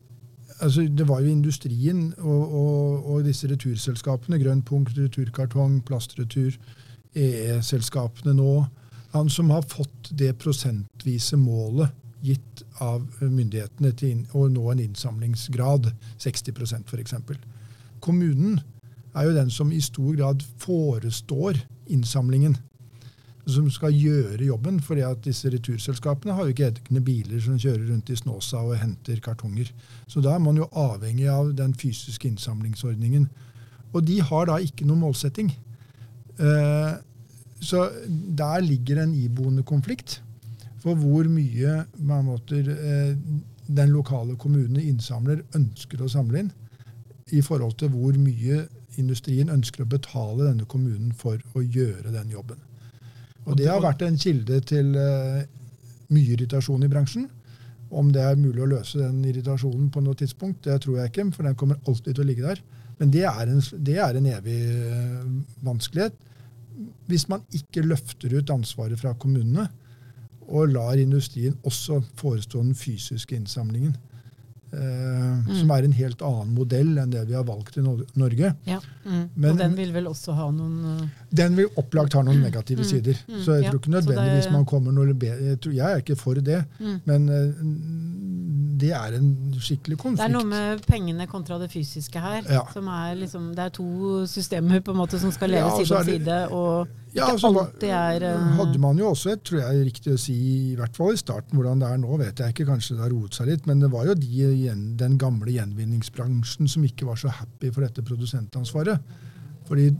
altså, 0.61 0.87
det 0.87 1.07
var 1.09 1.19
jo 1.21 1.33
industrien 1.33 2.13
og, 2.17 2.53
og, 2.61 3.09
og 3.11 3.27
disse 3.27 3.49
returselskapene, 3.51 4.39
Grønn 4.39 4.63
punkt, 4.63 4.95
Returkartong, 4.97 5.81
Plastretur, 5.85 6.55
EE-selskapene 7.17 8.37
nå, 8.37 8.53
han 9.11 9.29
som 9.29 9.49
har 9.49 9.61
fått 9.61 10.11
det 10.11 10.33
prosentvise 10.41 11.37
målet 11.37 11.89
gitt 12.21 12.63
av 12.83 13.05
myndighetene 13.21 13.91
til 13.97 14.25
å 14.35 14.45
nå 14.51 14.65
en 14.71 14.81
innsamlingsgrad, 14.83 15.91
60% 16.19 16.91
f.eks. 16.91 17.15
Kommunen 18.03 18.59
er 19.15 19.29
jo 19.29 19.35
den 19.37 19.51
som 19.53 19.71
i 19.73 19.81
stor 19.81 20.15
grad 20.17 20.43
forestår 20.61 21.61
innsamlingen. 21.89 22.57
Som 23.49 23.69
skal 23.73 23.95
gjøre 23.95 24.45
jobben, 24.45 24.77
fordi 24.83 25.01
at 25.07 25.23
disse 25.25 25.49
returselskapene 25.49 26.35
har 26.37 26.45
jo 26.45 26.53
ikke 26.53 26.67
egne 26.69 27.01
biler 27.01 27.41
som 27.41 27.57
kjører 27.57 27.87
rundt 27.89 28.11
i 28.13 28.17
Snåsa 28.19 28.61
og 28.61 28.77
henter 28.77 29.17
kartonger. 29.25 29.71
Så 30.05 30.21
da 30.21 30.35
er 30.35 30.43
man 30.43 30.59
jo 30.59 30.69
avhengig 30.77 31.25
av 31.33 31.55
den 31.57 31.73
fysiske 31.73 32.29
innsamlingsordningen. 32.29 33.25
Og 33.89 34.05
de 34.05 34.19
har 34.21 34.51
da 34.51 34.59
ikke 34.61 34.85
noen 34.85 35.01
målsetting. 35.07 35.49
Eh, 36.37 36.91
Så 37.59 37.89
der 38.09 38.61
ligger 38.63 39.03
en 39.03 39.13
iboende 39.13 39.63
konflikt 39.67 40.21
for 40.79 40.95
hvor 40.95 41.27
mye 41.27 41.83
måter, 41.99 42.69
eh, 42.71 43.15
den 43.67 43.89
lokale 43.93 44.35
kommunen 44.39 44.79
innsamler, 44.81 45.43
ønsker 45.55 46.01
å 46.01 46.09
samle 46.09 46.45
inn, 46.45 46.51
i 47.35 47.41
forhold 47.45 47.75
til 47.77 47.91
hvor 47.93 48.15
mye 48.17 48.63
industrien 48.97 49.51
ønsker 49.53 49.83
å 49.83 49.89
betale 49.89 50.47
denne 50.47 50.65
kommunen 50.65 51.11
for 51.13 51.37
å 51.53 51.61
gjøre 51.61 52.13
den 52.15 52.31
jobben. 52.31 52.57
Og 53.45 53.57
Det 53.57 53.67
har 53.67 53.81
vært 53.81 54.01
en 54.05 54.17
kilde 54.17 54.59
til 54.61 54.95
eh, 54.95 55.43
mye 56.13 56.33
irritasjon 56.35 56.83
i 56.83 56.89
bransjen. 56.91 57.29
Om 57.89 58.11
det 58.13 58.21
er 58.21 58.37
mulig 58.37 58.61
å 58.61 58.69
løse 58.69 58.99
den 58.99 59.23
irritasjonen 59.25 59.89
på 59.89 60.01
noe 60.05 60.17
tidspunkt, 60.17 60.63
det 60.65 60.81
tror 60.83 60.99
jeg 60.99 61.11
ikke, 61.11 61.31
for 61.33 61.47
den 61.47 61.55
kommer 61.57 61.79
alltid 61.87 62.15
til 62.15 62.23
å 62.23 62.27
ligge 62.29 62.45
der. 62.45 62.61
Men 62.99 63.13
det 63.13 63.23
er 63.25 63.45
en, 63.47 63.61
det 63.85 63.97
er 64.03 64.19
en 64.19 64.27
evig 64.29 64.59
eh, 64.75 65.29
vanskelighet. 65.65 66.17
Hvis 67.07 67.27
man 67.29 67.41
ikke 67.53 67.81
løfter 67.85 68.37
ut 68.37 68.49
ansvaret 68.49 68.99
fra 68.99 69.13
kommunene, 69.13 69.67
og 70.49 70.69
lar 70.73 70.97
industrien 70.97 71.53
også 71.63 71.99
forestå 72.17 72.61
den 72.63 72.73
fysiske 72.75 73.35
innsamlingen. 73.37 73.95
Eh, 74.71 75.53
Som 75.59 75.71
er 75.73 75.83
en 75.85 75.93
helt 75.97 76.21
annen 76.21 76.51
modell 76.53 76.91
enn 77.01 77.09
det 77.09 77.23
vi 77.27 77.33
har 77.33 77.43
valgt 77.47 77.77
i 77.77 77.81
Norge. 77.81 78.51
Ja. 78.69 78.77
Mm. 79.03 79.23
Men- 79.35 79.51
og 79.51 79.57
den 79.57 79.75
vil 79.77 79.91
vel 79.95 80.05
også 80.11 80.33
ha 80.37 80.49
noen 80.51 80.75
uh... 80.85 81.07
Den 81.33 81.55
vil 81.57 81.67
opplagt 81.77 82.13
ha 82.13 82.21
noen 82.21 82.41
negative 82.41 82.81
Mm, 82.83 82.89
sider. 82.91 83.17
mm, 83.27 83.39
så 83.45 83.55
jeg 83.57 83.63
ja. 83.63 83.69
tror 83.71 83.79
ikke 83.79 83.93
nødvendigvis 83.95 84.45
er- 84.45 84.51
man 84.51 84.65
kommer 84.65 84.91
noe 84.93 85.13
bedre. 85.13 85.57
Jeg, 85.73 85.91
er 85.91 85.97
ikke 86.03 86.15
for 86.15 86.33
det, 86.35 86.63
mm. 86.79 86.99
men 87.05 87.29
eh, 87.29 87.53
det 88.79 88.91
er 88.95 89.17
en 89.17 89.29
skikkelig 89.59 89.97
konflikt. 89.99 90.21
Det 90.21 90.27
er 90.27 90.33
noe 90.33 90.47
med 90.47 90.85
pengene 90.87 91.27
kontra 91.29 91.57
det 91.61 91.69
fysiske 91.71 92.21
her. 92.23 92.41
Ja. 92.47 92.63
Som 92.73 92.87
er 92.93 93.17
liksom, 93.19 93.51
det 93.57 93.65
er 93.65 93.75
to 93.75 94.23
systemer 94.29 94.83
på 94.85 94.95
en 94.95 95.01
måte 95.01 95.19
som 95.21 95.33
skal 95.35 95.53
leve 95.53 95.67
Ja, 95.67 95.77
side 95.79 95.99
om 95.99 96.09
side. 96.09 96.39
Og 96.55 96.97
Ja, 97.09 97.23
Ikke 97.25 97.31
altså, 97.33 97.49
alltid 97.57 97.89
er 97.89 98.23
uh... 98.37 98.49
hadde 98.59 98.79
man 98.81 98.99
jo 99.01 99.07
også 99.09 99.31
et, 99.33 99.41
tror 99.41 99.63
jeg 99.63 99.77
er 99.79 99.87
riktig 99.87 100.11
å 100.13 100.19
si, 100.21 100.35
i 100.73 100.75
hvert 100.77 100.93
fall 100.93 101.15
i 101.15 101.17
starten, 101.17 101.57
hvordan 101.57 101.81
det 101.81 101.87
er 101.89 102.01
nå, 102.03 102.19
vet 102.21 102.43
jeg 102.43 102.53
ikke, 102.53 102.67
kanskje 102.69 102.99
det 102.99 103.01
har 103.01 103.09
roet 103.15 103.33
seg 103.33 103.49
litt, 103.49 103.65
men 103.65 103.81
det 103.81 103.89
var 103.89 104.05
jo 104.05 104.13
de, 104.13 104.69
den 104.99 105.15
gamle 105.17 105.55
gjenvinningsbransjen 105.55 106.69
som 106.69 106.85
ikke 106.85 107.09
var 107.09 107.17
så 107.17 107.33
happy 107.33 107.73
for 107.73 107.87
dette 107.87 108.05
produsentansvaret. 108.05 109.01
For 109.69 109.77
de 109.77 109.91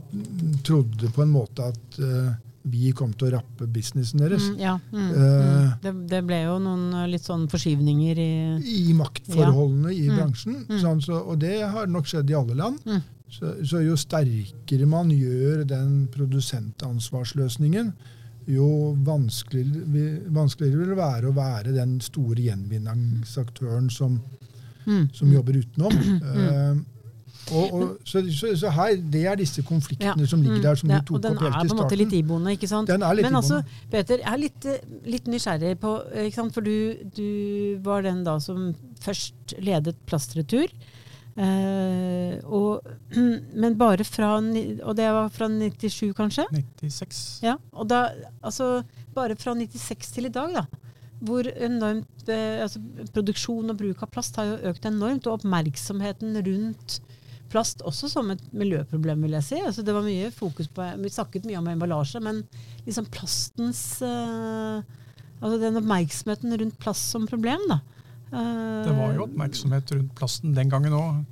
trodde 0.66 1.10
på 1.14 1.22
en 1.22 1.30
måte 1.30 1.62
at 1.70 1.98
uh, 2.02 2.32
vi 2.70 2.90
kom 2.92 3.12
til 3.16 3.30
å 3.30 3.36
rappe 3.38 3.64
businessen 3.72 4.20
deres. 4.20 4.50
mm, 4.50 4.58
Ja. 4.60 4.74
Mm, 4.92 5.06
uh. 5.14 5.70
Det, 5.80 5.92
det 6.10 6.18
ble 6.26 6.42
jo 6.42 6.58
noen 6.60 6.82
eh, 6.98 7.06
litt 7.14 7.24
sånn 7.24 7.46
forskyvninger 7.48 8.18
i 8.20 8.32
I 8.90 8.92
maktforholdene 8.98 9.94
i 9.94 10.08
Mm. 10.10 10.16
bransjen. 10.18 10.58
Mm. 10.68 10.80
Sånn, 10.82 11.00
så, 11.06 11.22
og 11.22 11.38
det 11.40 11.54
har 11.62 11.86
nok 11.88 12.10
skjedd 12.10 12.28
i 12.30 12.36
alle 12.36 12.58
land. 12.58 12.82
Mm. 12.84 13.00
Så, 13.30 13.54
så 13.64 13.80
jo 13.86 13.94
sterkere 13.96 14.86
man 14.90 15.08
gjør 15.14 15.62
den 15.70 16.08
produsentansvarsløsningen, 16.10 17.92
jo 18.50 18.66
vanskeligere, 19.06 20.26
vanskeligere 20.34 20.80
vil 20.80 20.88
det 20.94 20.98
være 20.98 21.28
å 21.30 21.36
være 21.36 21.74
den 21.76 22.00
store 22.02 22.42
gjenvinningsaktøren 22.48 23.90
som, 23.94 24.16
som 25.14 25.30
jobber 25.32 25.60
utenom. 25.62 25.94
Eh, 25.94 26.74
og, 27.52 27.74
og, 27.74 27.96
så, 28.04 28.22
så, 28.34 28.52
så 28.58 28.70
her, 28.74 28.96
Det 29.12 29.24
er 29.26 29.40
disse 29.40 29.62
konfliktene 29.66 30.26
som 30.28 30.42
ligger 30.42 30.60
mm, 30.60 30.66
der, 30.68 30.78
som 30.80 30.92
ja, 30.92 31.00
du 31.00 31.10
tok 31.10 31.16
opp 31.16 31.18
Og 31.18 31.26
den 31.26 31.36
opp 31.36 31.44
helt 31.44 31.56
er 31.56 31.70
på 31.70 31.76
en 31.76 31.82
måte 31.82 31.98
litt 31.98 32.14
iboende, 32.20 32.54
ikke 32.56 32.70
sant? 32.70 32.90
Den 32.90 33.04
er 33.06 33.18
litt 33.18 33.28
Men 33.28 33.40
altså. 33.40 33.60
Peter, 33.90 34.22
jeg 34.22 34.32
er 34.32 34.40
litt, 34.44 34.70
litt 35.16 35.28
nysgjerrig 35.30 35.74
på 35.82 35.96
ikke 36.26 36.38
sant? 36.38 36.56
For 36.56 36.66
du, 36.66 37.10
du 37.16 37.28
var 37.84 38.06
den 38.06 38.24
da 38.26 38.38
som 38.42 38.70
først 39.04 39.56
ledet 39.60 39.96
Plastretur. 40.08 40.72
Eh, 41.40 42.36
og, 42.50 42.86
men 43.62 43.78
bare 43.78 44.04
fra 44.04 44.34
Og 44.40 44.96
det 44.98 45.06
var 45.14 45.30
fra 45.32 45.48
97, 45.48 46.12
kanskje? 46.16 46.46
96. 46.82 47.40
Ja, 47.46 47.56
og 47.72 47.88
da, 47.90 48.08
altså 48.42 48.82
bare 49.14 49.36
fra 49.38 49.54
96 49.54 50.14
til 50.16 50.28
i 50.28 50.34
dag, 50.34 50.54
da. 50.58 50.66
Hvor 51.20 51.44
enormt 51.44 52.28
eh, 52.32 52.62
altså, 52.64 52.80
Produksjon 53.12 53.72
og 53.72 53.78
bruk 53.78 54.02
av 54.02 54.10
plast 54.12 54.38
har 54.40 54.50
jo 54.50 54.60
økt 54.72 54.88
enormt, 54.88 55.28
og 55.28 55.40
oppmerksomheten 55.40 56.38
rundt 56.46 57.00
plast 57.50 57.82
også 57.86 58.08
som 58.10 58.30
et 58.32 58.42
miljøproblem, 58.56 59.26
vil 59.26 59.36
jeg 59.38 59.46
si. 59.46 59.58
Altså, 59.60 59.84
det 59.86 59.94
var 59.96 60.06
mye 60.06 60.30
fokus 60.34 60.70
på 60.72 60.86
Vi 61.02 61.12
snakket 61.12 61.48
mye 61.48 61.58
om 61.60 61.68
emballasje, 61.72 62.22
men 62.24 62.42
liksom 62.86 63.08
plastens 63.12 63.82
uh, 64.04 64.80
Altså 65.40 65.56
den 65.56 65.80
oppmerksomheten 65.80 66.52
rundt 66.60 66.78
plast 66.82 67.14
som 67.14 67.26
problem, 67.28 67.62
da. 67.70 67.80
Uh, 68.30 68.84
Det 68.84 68.96
var 68.96 69.14
jo 69.16 69.24
oppmerksomhet 69.24 69.92
rundt 69.96 70.14
plasten 70.18 70.54
den 70.56 70.72
gangen 70.72 70.96
òg. 70.96 71.22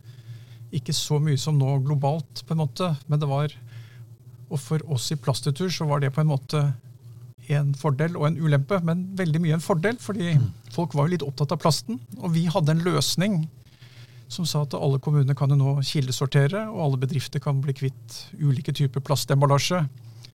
Ikke 0.75 0.95
så 0.97 1.21
mye 1.23 1.39
som 1.41 1.57
nå 1.61 1.79
globalt, 1.85 2.43
på 2.45 2.55
en 2.55 2.63
måte, 2.63 2.93
men 3.07 3.21
det 3.21 3.29
var 3.29 3.55
Og 4.49 4.61
for 4.61 4.85
oss 4.93 5.11
i 5.13 5.17
Plastretur 5.21 5.69
så 5.73 5.85
var 5.89 6.01
det 6.01 6.15
på 6.17 6.23
en 6.23 6.31
måte 6.33 6.63
en 7.53 7.75
fordel 7.77 8.17
og 8.17 8.27
en 8.29 8.39
ulempe, 8.41 8.79
men 8.85 9.07
veldig 9.17 9.41
mye 9.41 9.57
en 9.57 9.65
fordel, 9.65 9.97
fordi 10.01 10.35
folk 10.73 10.95
var 10.97 11.07
jo 11.07 11.15
litt 11.15 11.25
opptatt 11.25 11.55
av 11.55 11.61
plasten. 11.63 12.01
Og 12.21 12.33
vi 12.35 12.45
hadde 12.49 12.75
en 12.75 12.85
løsning 12.85 13.39
som 14.29 14.47
sa 14.47 14.63
at 14.65 14.77
alle 14.77 15.01
kommuner 15.01 15.37
kan 15.37 15.51
jo 15.51 15.57
nå 15.57 15.79
kildesortere, 15.87 16.67
og 16.69 16.83
alle 16.85 17.01
bedrifter 17.01 17.43
kan 17.43 17.63
bli 17.65 17.75
kvitt 17.77 18.19
ulike 18.41 18.75
typer 18.77 19.05
plastemballasje 19.05 19.81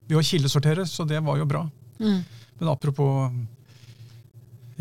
ved 0.09 0.17
å 0.17 0.25
kildesortere, 0.25 0.87
så 0.89 1.05
det 1.07 1.21
var 1.23 1.37
jo 1.39 1.47
bra. 1.49 1.63
Mm. 2.01 2.23
Men 2.59 2.71
apropos 2.73 3.31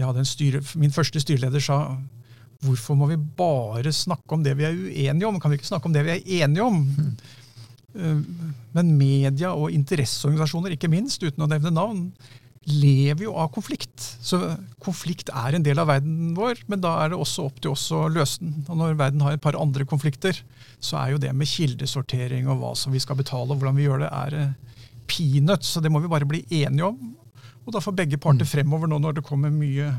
ja, 0.00 0.08
styre, 0.24 0.62
Min 0.80 0.94
første 0.94 1.20
styreleder 1.20 1.60
sa 1.62 1.78
hvorfor 2.62 2.96
må 2.96 3.08
vi 3.10 3.18
bare 3.18 3.92
snakke 3.92 4.36
om 4.36 4.42
det 4.44 4.54
vi 4.58 4.66
er 4.66 4.76
uenige 4.76 5.28
om? 5.28 5.38
Kan 5.42 5.52
vi 5.52 5.58
ikke 5.60 5.68
snakke 5.68 5.90
om 5.90 5.94
det 5.94 6.04
vi 6.06 6.14
er 6.14 6.44
enige 6.44 6.64
om? 6.64 6.82
Mm. 7.92 8.52
Men 8.72 8.94
media 8.96 9.52
og 9.52 9.74
interesseorganisasjoner, 9.74 10.76
ikke 10.76 10.90
minst, 10.92 11.20
uten 11.20 11.44
å 11.44 11.50
nevne 11.50 11.74
navn, 11.74 12.06
lever 12.68 13.26
jo 13.26 13.34
av 13.38 13.50
konflikt. 13.54 14.04
Så 14.22 14.38
konflikt 14.82 15.32
er 15.34 15.56
en 15.56 15.64
del 15.66 15.80
av 15.82 15.88
verden 15.90 16.32
vår, 16.36 16.62
men 16.70 16.82
da 16.82 16.94
er 17.02 17.12
det 17.12 17.18
også 17.18 17.48
opp 17.48 17.58
til 17.62 17.74
oss 17.74 17.88
å 17.94 18.04
løse 18.12 18.42
den. 18.42 18.60
Og 18.68 18.78
når 18.78 18.98
verden 19.00 19.24
har 19.24 19.36
et 19.36 19.42
par 19.42 19.58
andre 19.58 19.86
konflikter, 19.88 20.38
så 20.78 21.00
er 21.00 21.14
jo 21.14 21.22
det 21.22 21.32
med 21.34 21.50
kildesortering 21.50 22.50
og 22.50 22.62
hva 22.62 22.72
som 22.78 22.94
vi 22.94 23.02
skal 23.02 23.18
betale 23.18 23.50
og 23.50 23.58
hvordan 23.58 23.78
vi 23.78 23.88
gjør 23.88 24.04
det, 24.04 24.12
er 24.14 24.38
eh, 24.38 24.78
peanuts. 25.10 25.74
Så 25.74 25.82
det 25.82 25.90
må 25.92 26.02
vi 26.04 26.12
bare 26.12 26.28
bli 26.28 26.44
enige 26.62 26.92
om. 26.92 27.12
Og 27.62 27.74
da 27.74 27.82
får 27.82 27.98
begge 27.98 28.20
parter 28.22 28.48
fremover 28.48 28.90
nå 28.90 28.98
når 29.02 29.18
det 29.18 29.26
kommer 29.26 29.52
mye 29.54 29.90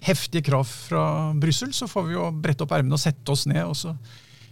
heftige 0.00 0.46
krav 0.48 0.64
fra 0.64 1.04
Brussel, 1.36 1.74
så 1.76 1.88
får 1.90 2.06
vi 2.08 2.16
jo 2.16 2.30
brette 2.32 2.64
opp 2.64 2.72
ermene 2.72 2.96
og 2.96 3.02
sette 3.02 3.34
oss 3.34 3.44
ned, 3.50 3.62
og 3.68 3.76
så 3.76 3.94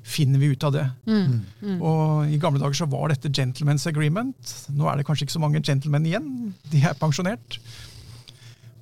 finner 0.08 0.40
vi 0.40 0.52
ut 0.52 0.64
av 0.64 0.72
det. 0.74 0.86
Mm. 1.06 1.40
Mm. 1.60 1.78
Og 1.84 2.32
I 2.32 2.38
gamle 2.40 2.60
dager 2.62 2.80
så 2.80 2.88
var 2.90 3.12
dette 3.12 3.30
gentlemen's 3.34 3.86
agreement. 3.90 4.54
Nå 4.74 4.88
er 4.88 4.98
det 4.98 5.06
kanskje 5.08 5.28
ikke 5.28 5.36
så 5.36 5.42
mange 5.44 5.62
gentlemen 5.64 6.06
igjen. 6.08 6.30
De 6.72 6.82
er 6.82 6.96
pensjonert. 7.00 7.58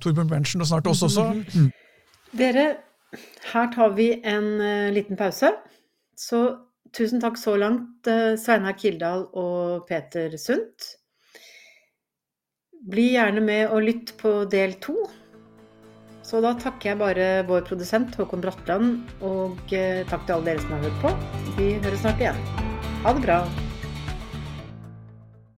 Torbjørn 0.03 0.29
Berntsen 0.31 0.63
og 0.63 0.69
snart 0.69 0.87
oss 0.89 1.03
også. 1.07 1.27
Dere, 2.37 2.67
her 3.51 3.73
tar 3.73 3.95
vi 3.97 4.11
en 4.27 4.49
uh, 4.61 4.93
liten 4.93 5.19
pause. 5.19 5.51
Så 6.17 6.41
tusen 6.95 7.21
takk 7.23 7.39
så 7.39 7.57
langt, 7.59 8.07
uh, 8.07 8.35
Sveinar 8.39 8.77
Kildahl 8.79 9.27
og 9.37 9.87
Peter 9.89 10.37
Sundt. 10.41 10.93
Bli 12.87 13.11
gjerne 13.15 13.41
med 13.43 13.73
og 13.73 13.83
lytt 13.83 14.13
på 14.21 14.43
del 14.51 14.77
to. 14.83 14.95
Så 16.27 16.41
da 16.43 16.51
takker 16.59 16.91
jeg 16.91 16.99
bare 16.99 17.27
vår 17.47 17.63
produsent 17.69 18.17
Håkon 18.19 18.43
Bratland, 18.43 18.97
og 19.23 19.71
eh, 19.71 20.03
takk 20.09 20.27
til 20.27 20.35
alle 20.35 20.51
dere 20.51 20.65
som 20.65 20.75
har 20.75 20.83
hørt 20.83 20.99
på. 21.05 21.13
Vi 21.55 21.69
høres 21.85 22.03
snart 22.03 22.19
igjen. 22.19 22.43
Ha 23.05 23.15
det 23.15 23.23
bra. 23.23 23.39